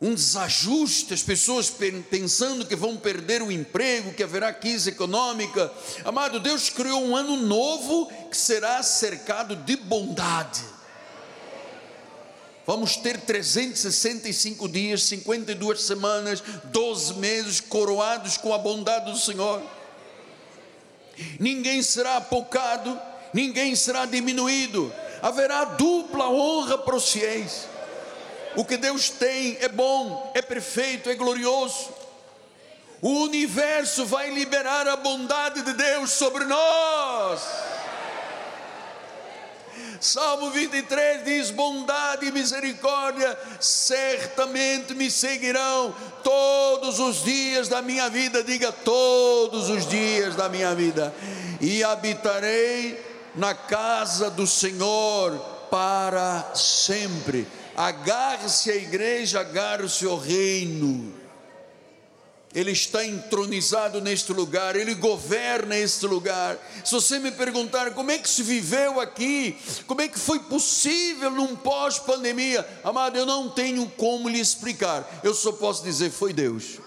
um 0.00 0.14
desajuste, 0.14 1.14
as 1.14 1.22
pessoas 1.22 1.72
pensando 2.10 2.66
que 2.66 2.76
vão 2.76 2.96
perder 2.96 3.42
o 3.42 3.50
emprego, 3.50 4.12
que 4.12 4.22
haverá 4.22 4.52
crise 4.52 4.90
econômica. 4.90 5.72
Amado, 6.04 6.38
Deus 6.38 6.68
criou 6.68 7.02
um 7.02 7.16
ano 7.16 7.36
novo 7.38 8.10
que 8.30 8.36
será 8.36 8.82
cercado 8.82 9.56
de 9.56 9.76
bondade. 9.76 10.62
Vamos 12.66 12.96
ter 12.96 13.20
365 13.20 14.68
dias, 14.68 15.02
52 15.04 15.82
semanas, 15.82 16.42
12 16.64 17.14
meses 17.14 17.60
coroados 17.60 18.36
com 18.36 18.54
a 18.54 18.58
bondade 18.58 19.10
do 19.10 19.18
Senhor. 19.18 19.62
Ninguém 21.38 21.82
será 21.82 22.16
apocado, 22.16 23.00
ninguém 23.34 23.76
será 23.76 24.06
diminuído. 24.06 24.90
Haverá 25.20 25.64
dupla 25.64 26.30
honra 26.30 26.78
para 26.78 26.96
os 26.96 27.10
fiéis. 27.10 27.68
O 28.56 28.64
que 28.64 28.76
Deus 28.76 29.10
tem 29.10 29.58
é 29.60 29.68
bom, 29.68 30.30
é 30.34 30.40
perfeito, 30.40 31.10
é 31.10 31.14
glorioso. 31.14 31.92
O 33.02 33.24
universo 33.24 34.06
vai 34.06 34.30
liberar 34.30 34.88
a 34.88 34.96
bondade 34.96 35.60
de 35.62 35.72
Deus 35.74 36.10
sobre 36.12 36.44
nós. 36.44 37.42
Salmo 40.00 40.50
23 40.50 41.24
diz: 41.24 41.50
Bondade 41.50 42.26
e 42.26 42.32
misericórdia 42.32 43.36
certamente 43.60 44.94
me 44.94 45.10
seguirão 45.10 45.94
todos 46.22 46.98
os 46.98 47.24
dias 47.24 47.68
da 47.68 47.82
minha 47.82 48.08
vida. 48.08 48.42
Diga 48.42 48.70
todos 48.70 49.68
os 49.68 49.86
dias 49.86 50.36
da 50.36 50.48
minha 50.48 50.74
vida, 50.74 51.12
e 51.60 51.82
habitarei 51.82 53.13
na 53.34 53.54
casa 53.54 54.30
do 54.30 54.46
Senhor 54.46 55.38
para 55.70 56.54
sempre 56.54 57.46
agarre-se 57.76 58.70
à 58.70 58.76
igreja, 58.76 59.40
agarre-se 59.40 60.06
ao 60.06 60.16
reino. 60.16 61.12
Ele 62.54 62.70
está 62.70 63.04
entronizado 63.04 64.00
neste 64.00 64.32
lugar, 64.32 64.76
ele 64.76 64.94
governa 64.94 65.76
este 65.76 66.06
lugar. 66.06 66.56
Se 66.84 66.92
você 66.92 67.18
me 67.18 67.32
perguntar 67.32 67.92
como 67.94 68.12
é 68.12 68.18
que 68.18 68.28
se 68.28 68.44
viveu 68.44 69.00
aqui, 69.00 69.58
como 69.88 70.00
é 70.00 70.06
que 70.06 70.18
foi 70.18 70.38
possível 70.38 71.32
num 71.32 71.56
pós-pandemia, 71.56 72.64
amado, 72.84 73.18
eu 73.18 73.26
não 73.26 73.50
tenho 73.50 73.90
como 73.96 74.28
lhe 74.28 74.38
explicar, 74.38 75.20
eu 75.24 75.34
só 75.34 75.50
posso 75.50 75.82
dizer: 75.82 76.10
foi 76.10 76.32
Deus. 76.32 76.78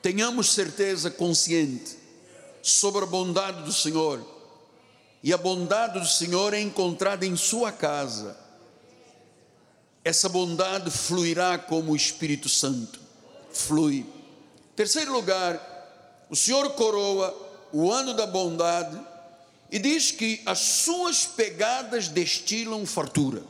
Tenhamos 0.00 0.54
certeza 0.54 1.10
consciente 1.10 2.03
sobre 2.64 3.04
a 3.04 3.06
bondade 3.06 3.62
do 3.62 3.72
Senhor 3.72 4.24
e 5.22 5.32
a 5.32 5.36
bondade 5.36 6.00
do 6.00 6.06
Senhor 6.06 6.54
é 6.54 6.60
encontrada 6.60 7.26
em 7.26 7.36
sua 7.36 7.70
casa. 7.70 8.36
Essa 10.02 10.30
bondade 10.30 10.90
fluirá 10.90 11.58
como 11.58 11.92
o 11.92 11.96
Espírito 11.96 12.48
Santo 12.48 13.00
flui. 13.52 14.06
Terceiro 14.74 15.12
lugar, 15.12 16.26
o 16.30 16.36
Senhor 16.36 16.70
coroa 16.70 17.34
o 17.70 17.92
ano 17.92 18.14
da 18.14 18.26
bondade 18.26 18.98
e 19.70 19.78
diz 19.78 20.10
que 20.10 20.40
as 20.46 20.58
suas 20.58 21.26
pegadas 21.26 22.08
destilam 22.08 22.86
fartura. 22.86 23.42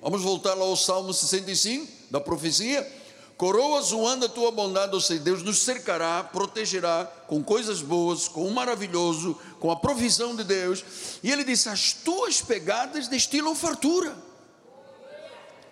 Vamos 0.00 0.22
voltar 0.22 0.54
lá 0.54 0.64
ao 0.64 0.76
Salmo 0.76 1.12
65 1.12 2.10
da 2.10 2.20
profecia. 2.20 2.88
Coroas 3.36 3.92
o 3.92 4.06
ano 4.06 4.22
da 4.22 4.28
tua 4.28 4.50
bondade, 4.50 4.94
ou 4.94 5.00
seja, 5.00 5.20
Deus 5.20 5.42
nos 5.42 5.58
cercará, 5.58 6.22
protegerá 6.24 7.04
com 7.30 7.44
coisas 7.44 7.80
boas, 7.80 8.26
com 8.26 8.44
o 8.44 8.50
maravilhoso, 8.50 9.38
com 9.60 9.70
a 9.70 9.76
provisão 9.76 10.34
de 10.34 10.42
Deus. 10.42 10.84
E 11.22 11.30
ele 11.30 11.44
disse: 11.44 11.68
As 11.68 11.92
tuas 11.92 12.42
pegadas 12.42 13.06
destilam 13.06 13.54
fartura. 13.54 14.12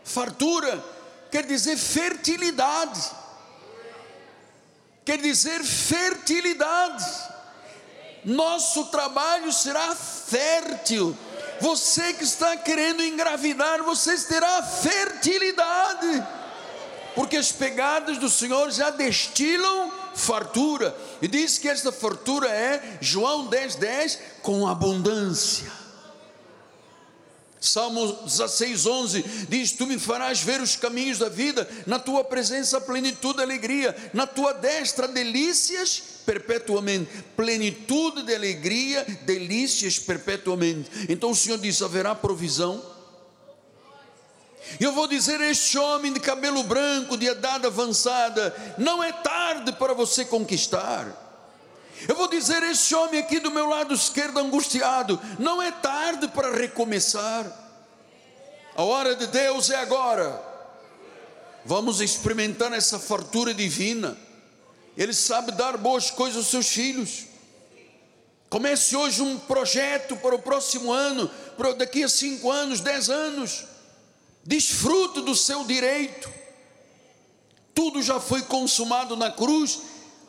Fartura 0.04 0.82
quer 1.32 1.44
dizer 1.44 1.76
fertilidade. 1.76 3.10
Quer 5.04 5.18
dizer 5.18 5.64
fertilidade. 5.64 7.04
Nosso 8.24 8.84
trabalho 8.84 9.52
será 9.52 9.96
fértil. 9.96 11.18
Você 11.60 12.12
que 12.12 12.22
está 12.22 12.56
querendo 12.56 13.02
engravidar, 13.02 13.82
você 13.82 14.16
terá 14.18 14.62
fertilidade 14.62 16.24
porque 17.18 17.36
as 17.36 17.50
pegadas 17.50 18.16
do 18.16 18.28
Senhor 18.28 18.70
já 18.70 18.90
destilam 18.90 19.90
fartura, 20.18 20.94
e 21.22 21.28
diz 21.28 21.58
que 21.58 21.68
esta 21.68 21.92
fartura 21.92 22.48
é, 22.48 22.98
João 23.00 23.48
10,10, 23.48 23.78
10, 23.78 24.18
com 24.42 24.66
abundância. 24.66 25.70
Salmo 27.60 28.12
16, 28.24 28.86
11 28.86 29.24
diz: 29.48 29.72
Tu 29.72 29.86
me 29.86 29.98
farás 29.98 30.40
ver 30.40 30.60
os 30.60 30.76
caminhos 30.76 31.18
da 31.18 31.28
vida, 31.28 31.68
na 31.86 31.98
tua 31.98 32.22
presença 32.24 32.80
plenitude, 32.80 33.40
alegria, 33.40 33.96
na 34.12 34.26
tua 34.26 34.52
destra 34.52 35.08
delícias 35.08 36.02
perpetuamente, 36.24 37.10
plenitude 37.36 38.22
de 38.22 38.34
alegria, 38.34 39.04
delícias 39.22 39.98
perpetuamente. 39.98 40.90
Então 41.08 41.30
o 41.30 41.36
Senhor 41.36 41.58
diz: 41.58 41.82
haverá 41.82 42.14
provisão 42.14 42.97
eu 44.80 44.92
vou 44.92 45.06
dizer 45.06 45.40
a 45.40 45.50
este 45.50 45.78
homem 45.78 46.12
de 46.12 46.20
cabelo 46.20 46.62
branco, 46.62 47.16
de 47.16 47.26
idade 47.26 47.66
avançada: 47.66 48.54
não 48.76 49.02
é 49.02 49.12
tarde 49.12 49.72
para 49.72 49.94
você 49.94 50.24
conquistar. 50.24 51.26
Eu 52.06 52.14
vou 52.14 52.28
dizer 52.28 52.62
a 52.62 52.70
este 52.70 52.94
homem 52.94 53.20
aqui 53.20 53.40
do 53.40 53.50
meu 53.50 53.66
lado 53.66 53.94
esquerdo, 53.94 54.38
angustiado: 54.38 55.20
não 55.38 55.60
é 55.60 55.70
tarde 55.70 56.28
para 56.28 56.54
recomeçar. 56.54 57.46
A 58.76 58.82
hora 58.82 59.16
de 59.16 59.26
Deus 59.26 59.70
é 59.70 59.76
agora. 59.76 60.40
Vamos 61.64 62.00
experimentar 62.00 62.72
essa 62.72 62.98
fartura 62.98 63.52
divina. 63.52 64.16
Ele 64.96 65.12
sabe 65.12 65.52
dar 65.52 65.76
boas 65.76 66.10
coisas 66.10 66.36
aos 66.36 66.46
seus 66.46 66.68
filhos. 66.68 67.26
Comece 68.48 68.96
hoje 68.96 69.20
um 69.20 69.38
projeto 69.38 70.16
para 70.16 70.34
o 70.34 70.38
próximo 70.38 70.92
ano, 70.92 71.28
para 71.56 71.72
daqui 71.74 72.02
a 72.02 72.08
cinco 72.08 72.50
anos, 72.50 72.80
dez 72.80 73.10
anos. 73.10 73.64
Desfrute 74.48 75.20
do 75.20 75.34
seu 75.34 75.64
direito. 75.64 76.32
Tudo 77.74 78.02
já 78.02 78.18
foi 78.18 78.40
consumado 78.42 79.14
na 79.16 79.30
cruz. 79.30 79.80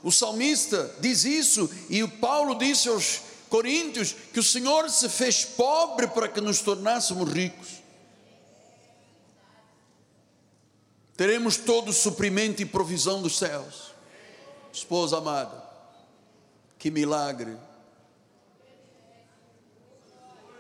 O 0.04 0.12
salmista 0.12 0.94
diz 1.00 1.24
isso, 1.24 1.70
e 1.90 2.04
o 2.04 2.10
Paulo 2.10 2.56
disse 2.56 2.90
aos 2.90 3.22
Coríntios 3.50 4.16
que 4.32 4.40
o 4.40 4.44
Senhor 4.44 4.90
se 4.90 5.10
fez 5.10 5.44
pobre 5.44 6.08
para 6.08 6.28
que 6.28 6.40
nos 6.40 6.60
tornássemos 6.60 7.32
ricos. 7.32 7.80
teremos 11.20 11.58
todo 11.58 11.90
o 11.90 11.94
suprimento 11.94 12.62
e 12.62 12.66
provisão 12.66 13.22
dos 13.22 13.38
céus. 13.38 13.94
Esposa 14.72 15.18
amada, 15.18 15.62
que 16.78 16.90
milagre. 16.90 17.58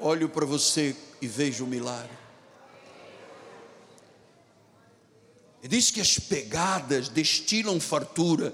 Olho 0.01 0.27
para 0.27 0.45
você 0.45 0.97
e 1.21 1.27
vejo 1.29 1.63
o 1.63 1.67
milagre. 1.67 2.11
E 5.31 5.48
diz 5.67 5.91
que 5.91 5.99
as 5.99 6.17
pegadas 6.17 7.09
destilam 7.09 7.79
fartura. 7.79 8.53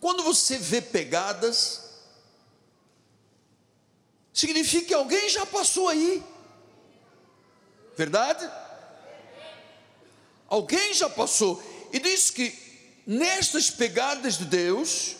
Quando 0.00 0.22
você 0.22 0.58
vê 0.58 0.82
pegadas, 0.82 1.82
significa 4.32 4.88
que 4.88 4.94
alguém 4.94 5.28
já 5.28 5.46
passou 5.46 5.88
aí. 5.88 6.22
Verdade? 7.96 8.48
Alguém 10.48 10.92
já 10.92 11.08
passou. 11.08 11.62
E 11.92 11.98
diz 11.98 12.30
que 12.30 12.54
nestas 13.06 13.70
pegadas 13.70 14.36
de 14.36 14.44
Deus, 14.44 15.16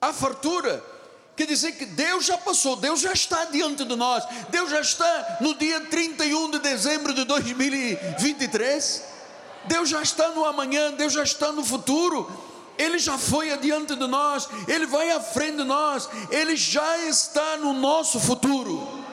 há 0.00 0.12
fartura. 0.12 0.84
Quer 1.34 1.46
dizer 1.46 1.72
que 1.72 1.86
Deus 1.86 2.26
já 2.26 2.38
passou, 2.38 2.76
Deus 2.76 3.00
já 3.00 3.12
está 3.12 3.46
diante 3.46 3.84
de 3.84 3.96
nós. 3.96 4.24
Deus 4.50 4.70
já 4.70 4.80
está 4.80 5.38
no 5.40 5.54
dia 5.54 5.80
31 5.80 6.50
de 6.50 6.58
dezembro 6.58 7.14
de 7.14 7.24
2023. 7.24 9.15
Deus 9.66 9.88
já 9.88 10.02
está 10.02 10.30
no 10.30 10.44
amanhã, 10.44 10.92
Deus 10.92 11.12
já 11.12 11.22
está 11.22 11.52
no 11.52 11.64
futuro. 11.64 12.30
Ele 12.78 12.98
já 12.98 13.16
foi 13.16 13.52
adiante 13.52 13.94
de 13.94 14.06
nós, 14.06 14.48
Ele 14.68 14.86
vai 14.86 15.10
à 15.10 15.20
frente 15.20 15.56
de 15.56 15.64
nós, 15.64 16.08
Ele 16.30 16.56
já 16.56 16.98
está 16.98 17.56
no 17.56 17.72
nosso 17.72 18.20
futuro. 18.20 19.06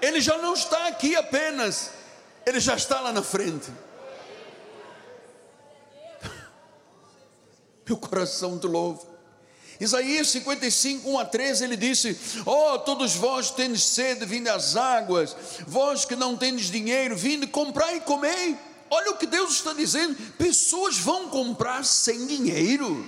Ele 0.00 0.20
já 0.20 0.36
não 0.38 0.52
está 0.52 0.86
aqui 0.86 1.16
apenas, 1.16 1.90
ele 2.44 2.60
já 2.60 2.74
está 2.74 3.00
lá 3.00 3.10
na 3.10 3.22
frente. 3.22 3.72
Meu 7.88 7.96
coração 7.96 8.58
te 8.58 8.66
louva. 8.66 9.13
Isaías 9.80 10.28
55, 10.28 11.10
1 11.10 11.18
a 11.18 11.24
13, 11.24 11.64
ele 11.64 11.76
disse: 11.76 12.18
oh, 12.46 12.78
todos 12.78 13.14
vós 13.14 13.50
tendes 13.50 13.82
sede, 13.82 14.24
vinde 14.24 14.48
às 14.48 14.76
águas, 14.76 15.36
vós 15.66 16.04
que 16.04 16.14
não 16.14 16.36
tendes 16.36 16.70
dinheiro, 16.70 17.16
vinde 17.16 17.46
comprar 17.46 17.94
e 17.94 18.00
comei. 18.00 18.56
Olha 18.90 19.10
o 19.10 19.16
que 19.16 19.26
Deus 19.26 19.54
está 19.54 19.72
dizendo: 19.72 20.16
pessoas 20.38 20.96
vão 20.96 21.28
comprar 21.28 21.84
sem 21.84 22.26
dinheiro. 22.26 23.06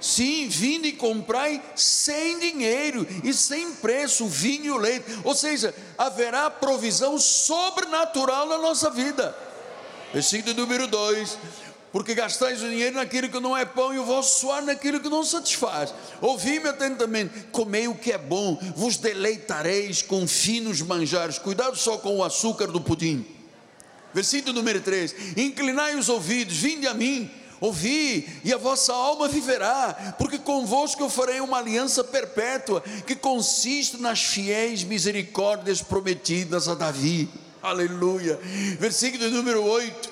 Sim, 0.00 0.48
vinde 0.48 0.88
e 0.88 0.92
comprai 0.92 1.62
sem 1.76 2.40
dinheiro 2.40 3.06
e 3.22 3.32
sem 3.32 3.72
preço 3.74 4.26
vinho 4.26 4.64
e 4.64 4.70
o 4.72 4.76
leite. 4.76 5.06
Ou 5.22 5.32
seja, 5.32 5.72
haverá 5.96 6.50
provisão 6.50 7.16
sobrenatural 7.20 8.48
na 8.48 8.58
nossa 8.58 8.90
vida. 8.90 9.36
Versículo 10.12 10.54
número 10.54 10.88
2: 10.88 11.38
Porque 11.92 12.14
gastais 12.14 12.62
o 12.62 12.68
dinheiro 12.68 12.96
naquilo 12.96 13.28
que 13.28 13.38
não 13.38 13.56
é 13.56 13.66
pão 13.66 13.92
e 13.92 13.98
o 13.98 14.04
vosso 14.04 14.40
suor 14.40 14.62
naquilo 14.62 14.98
que 14.98 15.10
não 15.10 15.22
satisfaz. 15.22 15.92
Ouvi-me 16.20 16.68
atentamente, 16.68 17.48
comei 17.52 17.86
o 17.86 17.94
que 17.94 18.10
é 18.10 18.18
bom, 18.18 18.58
vos 18.74 18.96
deleitareis 18.96 20.00
com 20.00 20.26
finos 20.26 20.80
manjares. 20.80 21.38
Cuidado 21.38 21.76
só 21.76 21.98
com 21.98 22.16
o 22.16 22.24
açúcar 22.24 22.68
do 22.68 22.80
pudim. 22.80 23.26
Versículo 24.14 24.54
número 24.54 24.80
3: 24.80 25.36
Inclinai 25.36 25.96
os 25.96 26.08
ouvidos, 26.08 26.56
vinde 26.56 26.86
a 26.86 26.94
mim 26.94 27.30
ouvi, 27.62 28.28
e 28.44 28.52
a 28.52 28.58
vossa 28.58 28.92
alma 28.92 29.28
viverá, 29.28 30.16
porque 30.18 30.36
convosco 30.36 31.00
eu 31.00 31.08
farei 31.08 31.40
uma 31.40 31.58
aliança 31.58 32.02
perpétua, 32.02 32.82
que 33.06 33.14
consiste 33.14 33.98
nas 33.98 34.20
fiéis 34.20 34.82
misericórdias 34.82 35.80
prometidas 35.80 36.66
a 36.66 36.74
Davi. 36.74 37.30
Aleluia. 37.62 38.36
Versículo 38.80 39.30
número 39.30 39.62
8 39.62 40.11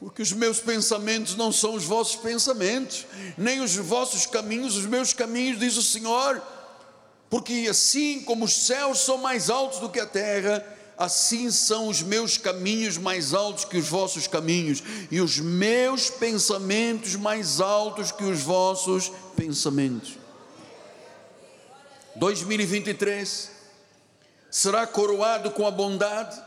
porque 0.00 0.22
os 0.22 0.32
meus 0.32 0.60
pensamentos 0.60 1.36
não 1.36 1.50
são 1.52 1.74
os 1.74 1.84
vossos 1.84 2.16
pensamentos, 2.16 3.06
nem 3.38 3.60
os 3.60 3.76
vossos 3.76 4.26
caminhos, 4.26 4.76
os 4.76 4.86
meus 4.86 5.12
caminhos, 5.12 5.58
diz 5.58 5.76
o 5.76 5.82
Senhor, 5.82 6.42
porque 7.30 7.66
assim 7.70 8.20
como 8.22 8.44
os 8.44 8.66
céus 8.66 9.00
são 9.00 9.18
mais 9.18 9.48
altos 9.48 9.78
do 9.78 9.88
que 9.88 10.00
a 10.00 10.06
terra, 10.06 10.64
assim 10.96 11.50
são 11.50 11.88
os 11.88 12.02
meus 12.02 12.38
caminhos 12.38 12.98
mais 12.98 13.34
altos 13.34 13.64
que 13.64 13.76
os 13.76 13.88
vossos 13.88 14.26
caminhos, 14.26 14.82
e 15.10 15.20
os 15.20 15.38
meus 15.38 16.10
pensamentos 16.10 17.16
mais 17.16 17.60
altos 17.60 18.12
que 18.12 18.24
os 18.24 18.40
vossos 18.40 19.10
pensamentos. 19.36 20.18
2023 22.16 23.50
será 24.50 24.86
coroado 24.86 25.50
com 25.50 25.66
a 25.66 25.70
bondade, 25.70 26.40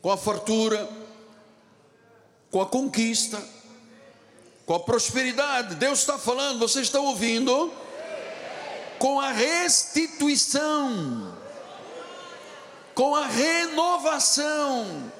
com 0.00 0.10
a 0.10 0.16
fartura, 0.16 0.88
com 2.50 2.60
a 2.60 2.66
conquista, 2.66 3.40
com 4.66 4.74
a 4.74 4.80
prosperidade. 4.80 5.76
Deus 5.76 6.00
está 6.00 6.18
falando, 6.18 6.58
você 6.58 6.80
está 6.80 7.00
ouvindo? 7.00 7.72
Com 8.98 9.20
a 9.20 9.32
restituição 9.32 11.38
com 13.00 13.14
a 13.14 13.26
renovação. 13.26 15.10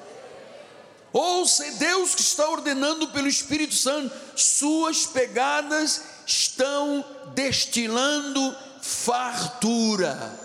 Ouça, 1.11 1.65
é 1.65 1.71
Deus 1.71 2.13
que 2.13 2.21
está 2.21 2.47
ordenando 2.47 3.07
pelo 3.07 3.27
Espírito 3.27 3.73
Santo, 3.73 4.15
suas 4.35 5.07
pegadas 5.07 6.03
estão 6.27 7.03
destilando 7.33 8.55
fartura. 8.83 10.39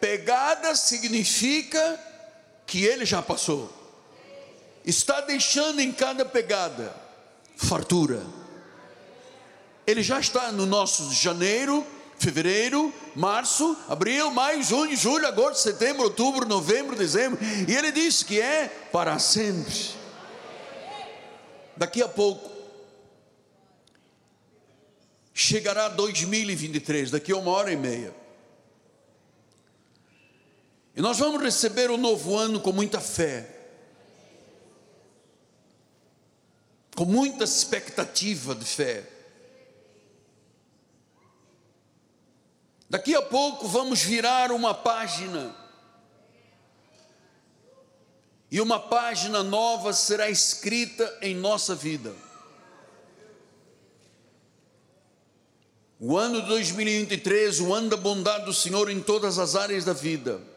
Pegada 0.00 0.74
significa 0.74 2.00
que 2.66 2.82
ele 2.82 3.04
já 3.04 3.20
passou, 3.20 3.70
está 4.86 5.20
deixando 5.20 5.80
em 5.80 5.92
cada 5.92 6.24
pegada 6.24 6.94
fartura. 7.56 8.22
Ele 9.84 10.02
já 10.02 10.20
está 10.20 10.52
no 10.52 10.64
nosso 10.64 11.12
janeiro, 11.12 11.84
fevereiro, 12.18 12.92
março, 13.14 13.76
abril, 13.88 14.30
maio, 14.30 14.62
junho, 14.62 14.96
julho, 14.96 15.26
agosto, 15.26 15.62
setembro, 15.62 16.04
outubro, 16.04 16.46
novembro, 16.46 16.94
dezembro. 16.96 17.38
E 17.68 17.74
ele 17.74 17.90
diz 17.90 18.22
que 18.22 18.40
é 18.40 18.68
para 18.92 19.18
sempre. 19.18 19.90
Daqui 21.76 22.02
a 22.02 22.08
pouco 22.08 22.50
chegará 25.34 25.88
2023, 25.88 27.10
daqui 27.10 27.32
a 27.32 27.36
uma 27.36 27.50
hora 27.50 27.70
e 27.70 27.76
meia. 27.76 28.14
E 30.96 31.00
nós 31.02 31.18
vamos 31.18 31.42
receber 31.42 31.90
o 31.90 31.98
novo 31.98 32.36
ano 32.36 32.58
com 32.58 32.72
muita 32.72 33.00
fé. 33.00 33.55
Com 36.96 37.04
muita 37.04 37.44
expectativa 37.44 38.54
de 38.54 38.64
fé. 38.64 39.04
Daqui 42.88 43.14
a 43.14 43.22
pouco 43.22 43.68
vamos 43.68 44.02
virar 44.02 44.50
uma 44.50 44.72
página. 44.72 45.54
E 48.50 48.60
uma 48.60 48.80
página 48.80 49.42
nova 49.42 49.92
será 49.92 50.30
escrita 50.30 51.18
em 51.20 51.34
nossa 51.34 51.74
vida. 51.74 52.14
O 56.00 56.16
ano 56.16 56.40
de 56.40 56.48
2023, 56.48 57.60
o 57.60 57.74
ano 57.74 57.90
da 57.90 57.96
bondade 57.96 58.46
do 58.46 58.54
Senhor 58.54 58.90
em 58.90 59.00
todas 59.00 59.38
as 59.38 59.54
áreas 59.54 59.84
da 59.84 59.92
vida. 59.92 60.55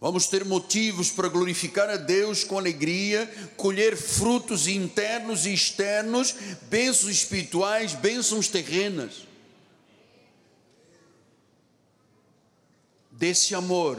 Vamos 0.00 0.26
ter 0.26 0.44
motivos 0.44 1.10
para 1.10 1.28
glorificar 1.28 1.90
a 1.90 1.96
Deus 1.96 2.44
com 2.44 2.56
alegria, 2.56 3.26
colher 3.56 3.96
frutos 3.96 4.68
internos 4.68 5.44
e 5.44 5.52
externos, 5.52 6.34
bênçãos 6.70 7.10
espirituais, 7.10 7.94
bênçãos 7.94 8.48
terrenas. 8.48 9.28
desse 13.18 13.52
amor 13.52 13.98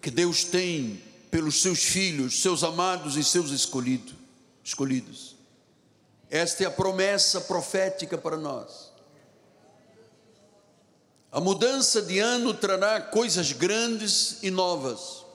que 0.00 0.08
Deus 0.08 0.44
tem 0.44 1.02
pelos 1.30 1.60
seus 1.60 1.80
filhos, 1.80 2.40
seus 2.40 2.62
amados 2.62 3.16
e 3.16 3.24
seus 3.24 3.50
escolhidos, 3.50 4.14
escolhidos. 4.62 5.36
Esta 6.30 6.62
é 6.62 6.66
a 6.66 6.70
promessa 6.70 7.40
profética 7.40 8.16
para 8.16 8.36
nós. 8.36 8.87
A 11.30 11.40
mudança 11.40 12.00
de 12.00 12.18
ano 12.18 12.54
trará 12.54 13.00
coisas 13.00 13.52
grandes 13.52 14.42
e 14.42 14.50
novas. 14.50 15.26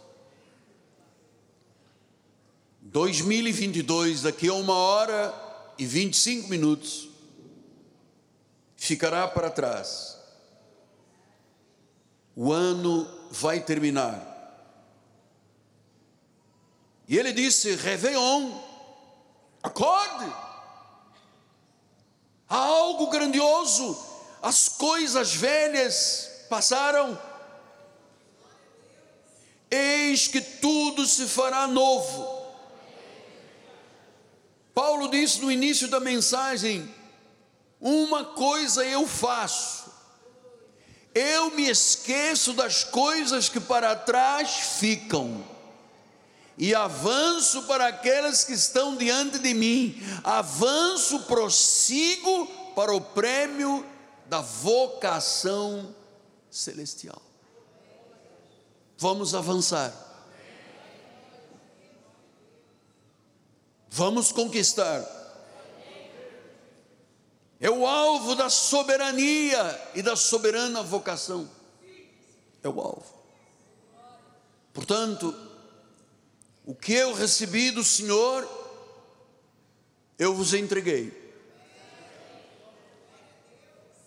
2022, 2.82 4.24
daqui 4.24 4.48
a 4.48 4.54
uma 4.54 4.74
hora 4.74 5.34
e 5.78 5.86
25 5.86 6.50
minutos, 6.50 7.10
ficará 8.76 9.28
para 9.28 9.50
trás. 9.50 10.18
O 12.36 12.52
ano 12.52 13.08
vai 13.32 13.60
terminar. 13.60 14.32
E 17.08 17.18
ele 17.18 17.32
disse: 17.32 17.76
Réveillon, 17.76 18.52
acorde. 19.62 20.34
Há 22.50 22.58
algo 22.58 23.10
grandioso, 23.10 24.13
as 24.44 24.68
coisas 24.68 25.34
velhas 25.34 26.30
passaram, 26.50 27.18
eis 29.72 30.28
que 30.28 30.42
tudo 30.42 31.06
se 31.08 31.26
fará 31.28 31.66
novo. 31.66 32.44
Paulo 34.74 35.08
disse 35.08 35.40
no 35.40 35.50
início 35.50 35.88
da 35.88 36.02
mensagem: 36.02 36.94
Uma 37.80 38.26
coisa 38.26 38.84
eu 38.84 39.08
faço, 39.08 39.90
eu 41.16 41.52
me 41.52 41.70
esqueço 41.70 42.52
das 42.52 42.84
coisas 42.84 43.48
que 43.48 43.62
para 43.62 43.96
trás 43.96 44.78
ficam 44.78 45.42
e 46.58 46.76
avanço 46.76 47.64
para 47.64 47.88
aquelas 47.88 48.44
que 48.44 48.52
estão 48.52 48.98
diante 48.98 49.40
de 49.40 49.54
mim, 49.54 50.04
avanço, 50.22 51.22
prossigo 51.22 52.46
para 52.76 52.94
o 52.94 53.00
prêmio 53.00 53.93
da 54.28 54.42
vocação 54.42 55.96
celestial. 56.50 57.22
Vamos 58.98 59.36
avançar. 59.36 59.94
Vamos 63.90 64.32
conquistar. 64.32 65.06
É 67.60 67.70
o 67.70 67.86
alvo 67.86 68.36
da 68.36 68.50
soberania 68.50 69.92
e 69.96 70.02
da 70.02 70.16
soberana 70.16 70.84
vocação. 70.84 71.50
É 72.62 72.68
o 72.68 72.82
alvo. 72.82 73.24
Portanto, 74.74 75.34
o 76.66 76.74
que 76.74 76.94
eu 76.94 77.14
recebi 77.14 77.72
do 77.72 77.84
Senhor, 77.84 78.48
eu 80.18 80.34
vos 80.34 80.54
entreguei. 80.54 81.23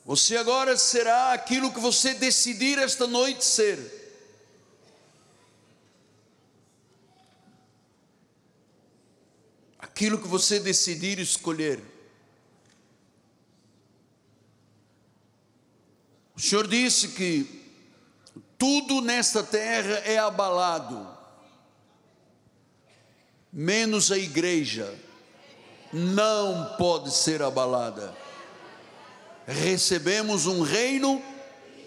Você 0.07 0.37
agora 0.37 0.77
será 0.77 1.33
aquilo 1.33 1.73
que 1.73 1.81
você 1.81 2.15
decidir 2.15 2.79
esta 2.79 3.09
noite 3.09 3.45
ser. 3.45 3.79
Aquilo 9.79 10.19
que 10.19 10.29
você 10.29 10.61
decidir 10.61 11.19
escolher. 11.19 11.83
O 16.37 16.41
Senhor 16.41 16.69
disse 16.69 17.09
que 17.09 17.67
tudo 18.57 19.01
nesta 19.01 19.43
terra 19.43 19.99
é 20.05 20.19
abalado 20.19 21.17
menos 23.53 24.13
a 24.13 24.19
igreja, 24.19 24.95
não 25.91 26.77
pode 26.77 27.11
ser 27.11 27.43
abalada. 27.43 28.26
Recebemos 29.47 30.47
um 30.47 30.63
reino 30.63 31.23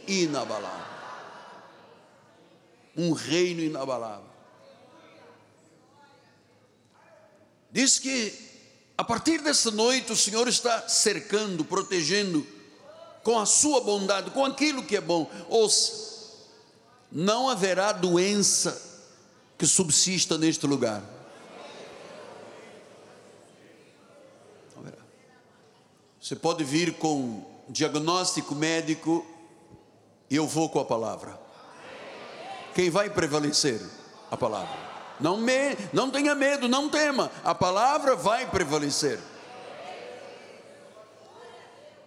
inabalável. 0.07 0.80
Um 2.95 3.12
reino 3.12 3.62
inabalável. 3.62 4.30
Diz 7.72 7.99
que 7.99 8.34
a 8.97 9.03
partir 9.03 9.41
dessa 9.41 9.72
noite 9.72 10.12
o 10.12 10.16
Senhor 10.16 10.47
está 10.47 10.88
cercando, 10.88 11.64
protegendo 11.64 12.45
com 13.24 13.38
a 13.38 13.45
sua 13.45 13.82
bondade, 13.82 14.32
com 14.32 14.43
aquilo 14.43 14.84
que 14.84 14.95
é 14.95 15.01
bom. 15.01 15.30
Ouça, 15.47 16.10
não 17.12 17.49
haverá 17.49 17.91
doença 17.91 18.82
que 19.57 19.68
subsista 19.68 20.38
neste 20.38 20.66
lugar. 20.66 21.19
Você 26.30 26.36
pode 26.36 26.64
vir 26.64 26.94
com 26.94 27.44
diagnóstico 27.68 28.54
médico 28.54 29.26
e 30.30 30.36
eu 30.36 30.46
vou 30.46 30.70
com 30.70 30.80
a 30.80 30.86
palavra. 30.86 31.42
Quem 32.76 32.88
vai 32.88 33.10
prevalecer? 33.10 33.82
A 34.30 34.38
palavra. 34.38 34.70
Não, 35.20 35.38
me, 35.38 35.76
não 35.92 36.12
tenha 36.12 36.36
medo, 36.36 36.68
não 36.68 36.88
tema, 36.88 37.32
a 37.44 37.56
palavra 37.56 38.16
vai 38.16 38.48
prevalecer. 38.48 39.20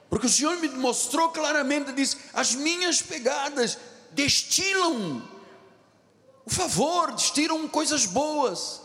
Porque 0.09 0.27
o 0.27 0.31
Senhor 0.31 0.57
me 0.59 0.69
mostrou 0.69 1.31
claramente, 1.31 1.93
disse: 1.93 2.17
as 2.33 2.55
minhas 2.55 3.03
pegadas 3.03 3.77
destilam 4.13 5.21
o 6.47 6.51
favor, 6.51 7.11
destilam 7.11 7.67
coisas 7.67 8.07
boas. 8.07 8.83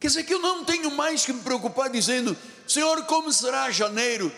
Quer 0.00 0.08
dizer 0.08 0.24
que 0.24 0.34
eu 0.34 0.40
não 0.40 0.64
tenho 0.64 0.90
mais 0.90 1.24
que 1.24 1.32
me 1.32 1.42
preocupar 1.42 1.90
dizendo, 1.90 2.36
Senhor, 2.68 3.06
como 3.06 3.32
será 3.32 3.70
janeiro? 3.70 4.30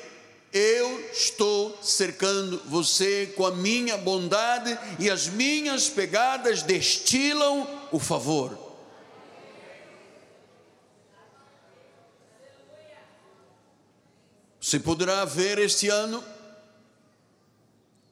Eu 0.52 1.00
estou 1.10 1.76
cercando 1.82 2.62
você 2.66 3.26
com 3.36 3.44
a 3.44 3.50
minha 3.50 3.98
bondade 3.98 4.78
e 5.00 5.10
as 5.10 5.26
minhas 5.26 5.88
pegadas 5.88 6.62
destilam 6.62 7.66
o 7.90 7.98
favor. 7.98 8.56
Você 14.60 14.78
poderá 14.78 15.24
ver 15.24 15.58
este 15.58 15.88
ano 15.88 16.22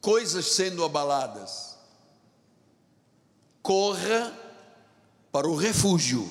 coisas 0.01 0.47
sendo 0.47 0.85
abaladas. 0.85 1.79
Corra 3.63 4.37
para 5.31 5.47
o 5.47 5.55
refúgio 5.55 6.29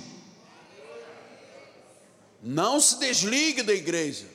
não 2.48 2.80
se 2.80 2.98
desligue 2.98 3.62
da 3.62 3.74
igreja. 3.74 4.26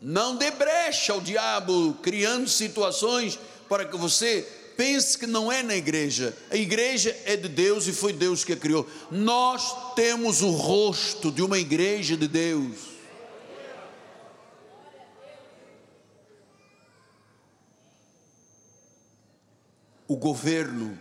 Não 0.00 0.36
dê 0.36 0.52
brecha 0.52 1.12
ao 1.12 1.20
diabo 1.20 1.94
criando 1.94 2.48
situações 2.48 3.36
para 3.68 3.84
que 3.84 3.96
você 3.96 4.42
pense 4.76 5.18
que 5.18 5.26
não 5.26 5.50
é 5.50 5.60
na 5.60 5.74
igreja. 5.74 6.38
A 6.48 6.56
igreja 6.56 7.20
é 7.24 7.36
de 7.36 7.48
Deus 7.48 7.88
e 7.88 7.92
foi 7.92 8.12
Deus 8.12 8.44
que 8.44 8.52
a 8.52 8.56
criou. 8.56 8.88
Nós 9.10 9.94
temos 9.96 10.40
o 10.40 10.50
rosto 10.50 11.32
de 11.32 11.42
uma 11.42 11.58
igreja 11.58 12.16
de 12.16 12.28
Deus. 12.28 12.76
O 20.06 20.16
governo 20.16 20.96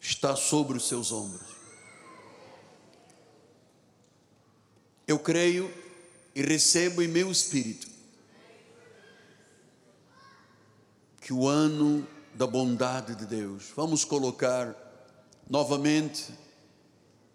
está 0.00 0.36
sobre 0.36 0.76
os 0.76 0.86
seus 0.86 1.10
ombros. 1.10 1.55
Eu 5.06 5.18
creio 5.18 5.72
e 6.34 6.42
recebo 6.42 7.02
em 7.02 7.08
meu 7.08 7.30
espírito 7.30 7.86
que 11.20 11.32
o 11.32 11.48
ano 11.48 12.06
da 12.34 12.46
bondade 12.46 13.14
de 13.16 13.26
Deus, 13.26 13.72
vamos 13.74 14.04
colocar 14.04 14.76
novamente, 15.48 16.32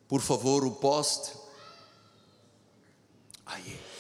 por 0.08 0.22
favor, 0.22 0.64
o 0.64 0.72
poste. 0.72 1.34
Aí. 3.46 3.91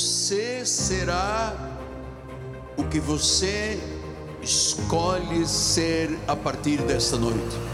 Você 0.00 0.64
será 0.64 1.54
o 2.74 2.84
que 2.84 2.98
você 2.98 3.78
escolhe 4.40 5.46
ser 5.46 6.18
a 6.26 6.34
partir 6.34 6.78
desta 6.82 7.18
noite. 7.18 7.69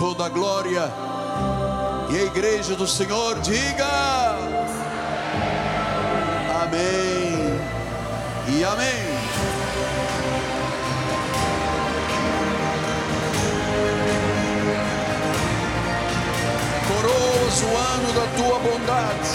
Toda 0.00 0.24
a 0.24 0.28
glória. 0.30 0.90
E 2.08 2.16
a 2.16 2.22
igreja 2.22 2.74
do 2.74 2.88
Senhor 2.88 3.38
diga: 3.40 3.86
Amém 6.62 7.60
e 8.48 8.64
Amém. 8.64 9.10
Coroas 16.88 17.62
o 17.62 17.76
ano 17.76 18.12
da 18.14 18.26
tua 18.38 18.58
bondade, 18.58 19.30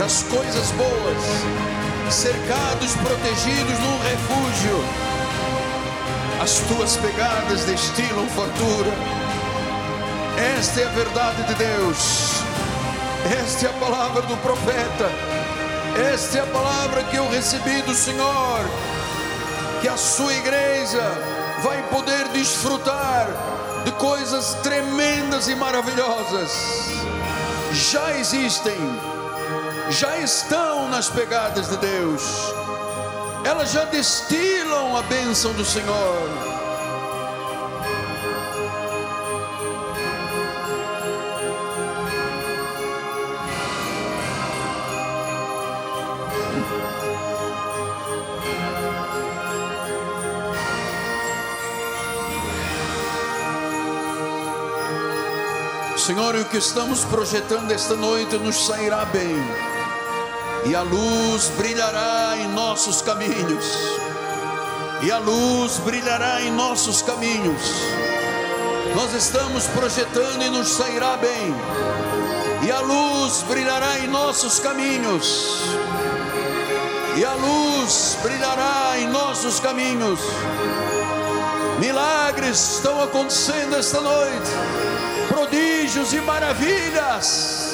das 0.00 0.24
coisas 0.24 0.72
boas, 0.72 2.12
cercados, 2.12 2.96
protegidos 2.96 3.78
num 3.78 3.98
refúgio 4.00 5.11
as 6.42 6.58
tuas 6.62 6.96
pegadas 6.96 7.62
destilam 7.66 8.28
fartura. 8.30 8.90
Esta 10.58 10.80
é 10.80 10.86
a 10.86 10.88
verdade 10.88 11.44
de 11.44 11.54
Deus, 11.54 12.32
esta 13.40 13.66
é 13.66 13.70
a 13.70 13.72
palavra 13.74 14.22
do 14.22 14.36
profeta, 14.38 15.08
esta 16.12 16.38
é 16.38 16.40
a 16.40 16.46
palavra 16.46 17.04
que 17.04 17.16
eu 17.16 17.30
recebi 17.30 17.80
do 17.82 17.94
Senhor, 17.94 18.60
que 19.80 19.86
a 19.86 19.96
sua 19.96 20.34
igreja 20.34 21.02
vai 21.62 21.80
poder 21.84 22.26
desfrutar 22.32 23.28
de 23.84 23.92
coisas 23.92 24.54
tremendas 24.64 25.46
e 25.46 25.54
maravilhosas. 25.54 26.50
Já 27.72 28.18
existem, 28.18 28.78
já 29.90 30.18
estão 30.18 30.88
nas 30.88 31.08
pegadas 31.08 31.68
de 31.68 31.76
Deus 31.76 32.61
elas 33.52 33.70
já 33.70 33.84
destilam 33.84 34.96
a 34.96 35.02
bênção 35.02 35.52
do 35.52 35.62
Senhor. 35.62 36.30
Senhor, 55.98 56.34
o 56.36 56.44
que 56.46 56.56
estamos 56.56 57.04
projetando 57.04 57.70
esta 57.70 57.94
noite 57.94 58.38
nos 58.38 58.66
sairá 58.66 59.04
bem 59.04 59.71
e 60.64 60.76
a 60.76 60.82
luz 60.82 61.50
brilhará 61.56 62.36
em 62.36 62.48
nossos 62.48 63.02
caminhos, 63.02 63.64
e 65.02 65.10
a 65.10 65.18
luz 65.18 65.78
brilhará 65.78 66.40
em 66.40 66.52
nossos 66.52 67.02
caminhos. 67.02 67.62
Nós 68.94 69.12
estamos 69.14 69.66
projetando 69.68 70.42
e 70.42 70.50
nos 70.50 70.68
sairá 70.68 71.16
bem, 71.16 71.54
e 72.64 72.70
a 72.70 72.80
luz 72.80 73.42
brilhará 73.48 73.98
em 73.98 74.06
nossos 74.06 74.60
caminhos, 74.60 75.62
e 77.16 77.24
a 77.24 77.34
luz 77.34 78.16
brilhará 78.22 78.98
em 78.98 79.08
nossos 79.08 79.58
caminhos. 79.58 80.20
Milagres 81.80 82.76
estão 82.76 83.02
acontecendo 83.02 83.74
esta 83.74 84.00
noite, 84.00 84.50
prodígios 85.28 86.12
e 86.12 86.20
maravilhas 86.20 87.71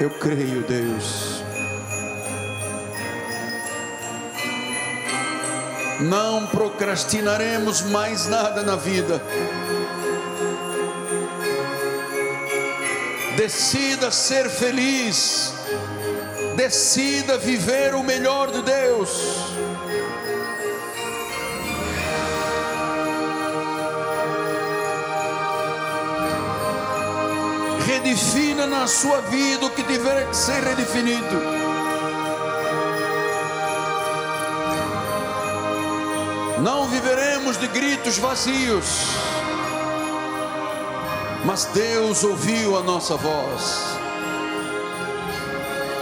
Eu 0.00 0.08
creio, 0.10 0.62
Deus. 0.62 1.42
Não 6.00 6.46
procrastinaremos 6.46 7.82
mais 7.82 8.26
nada 8.26 8.62
na 8.62 8.76
vida. 8.76 9.22
Decida 13.36 14.10
ser 14.10 14.48
feliz. 14.48 15.52
Decida 16.56 17.36
viver 17.36 17.94
o 17.94 18.02
melhor 18.02 18.50
de 18.50 18.62
Deus. 18.62 19.49
Redefina 28.00 28.66
na 28.66 28.86
sua 28.86 29.20
vida 29.20 29.66
o 29.66 29.70
que 29.70 29.82
tiver 29.82 30.26
que 30.26 30.36
ser 30.36 30.62
redefinido. 30.62 31.60
Não 36.62 36.86
viveremos 36.86 37.58
de 37.58 37.66
gritos 37.68 38.18
vazios, 38.18 38.86
mas 41.44 41.66
Deus 41.66 42.24
ouviu 42.24 42.78
a 42.78 42.82
nossa 42.82 43.16
voz. 43.16 43.90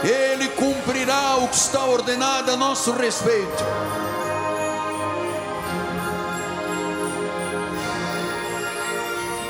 Ele 0.03 0.47
cumprirá 0.49 1.35
o 1.37 1.47
que 1.49 1.55
está 1.55 1.83
ordenado 1.83 2.51
a 2.51 2.55
nosso 2.55 2.93
respeito. 2.93 3.63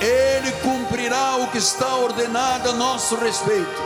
Ele 0.02 0.29
cumprirá 1.00 1.38
o 1.38 1.48
que 1.50 1.58
está 1.58 1.96
ordenado 1.96 2.72
a 2.72 2.74
nosso 2.74 3.16
respeito. 3.16 3.82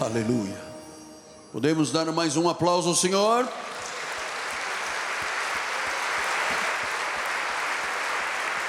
Aleluia. 0.00 0.58
Podemos 1.52 1.92
dar 1.92 2.06
mais 2.06 2.36
um 2.36 2.48
aplauso 2.48 2.88
ao 2.88 2.94
Senhor? 2.96 3.48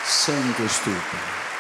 Santo 0.06 0.62
Pai. 1.10 1.51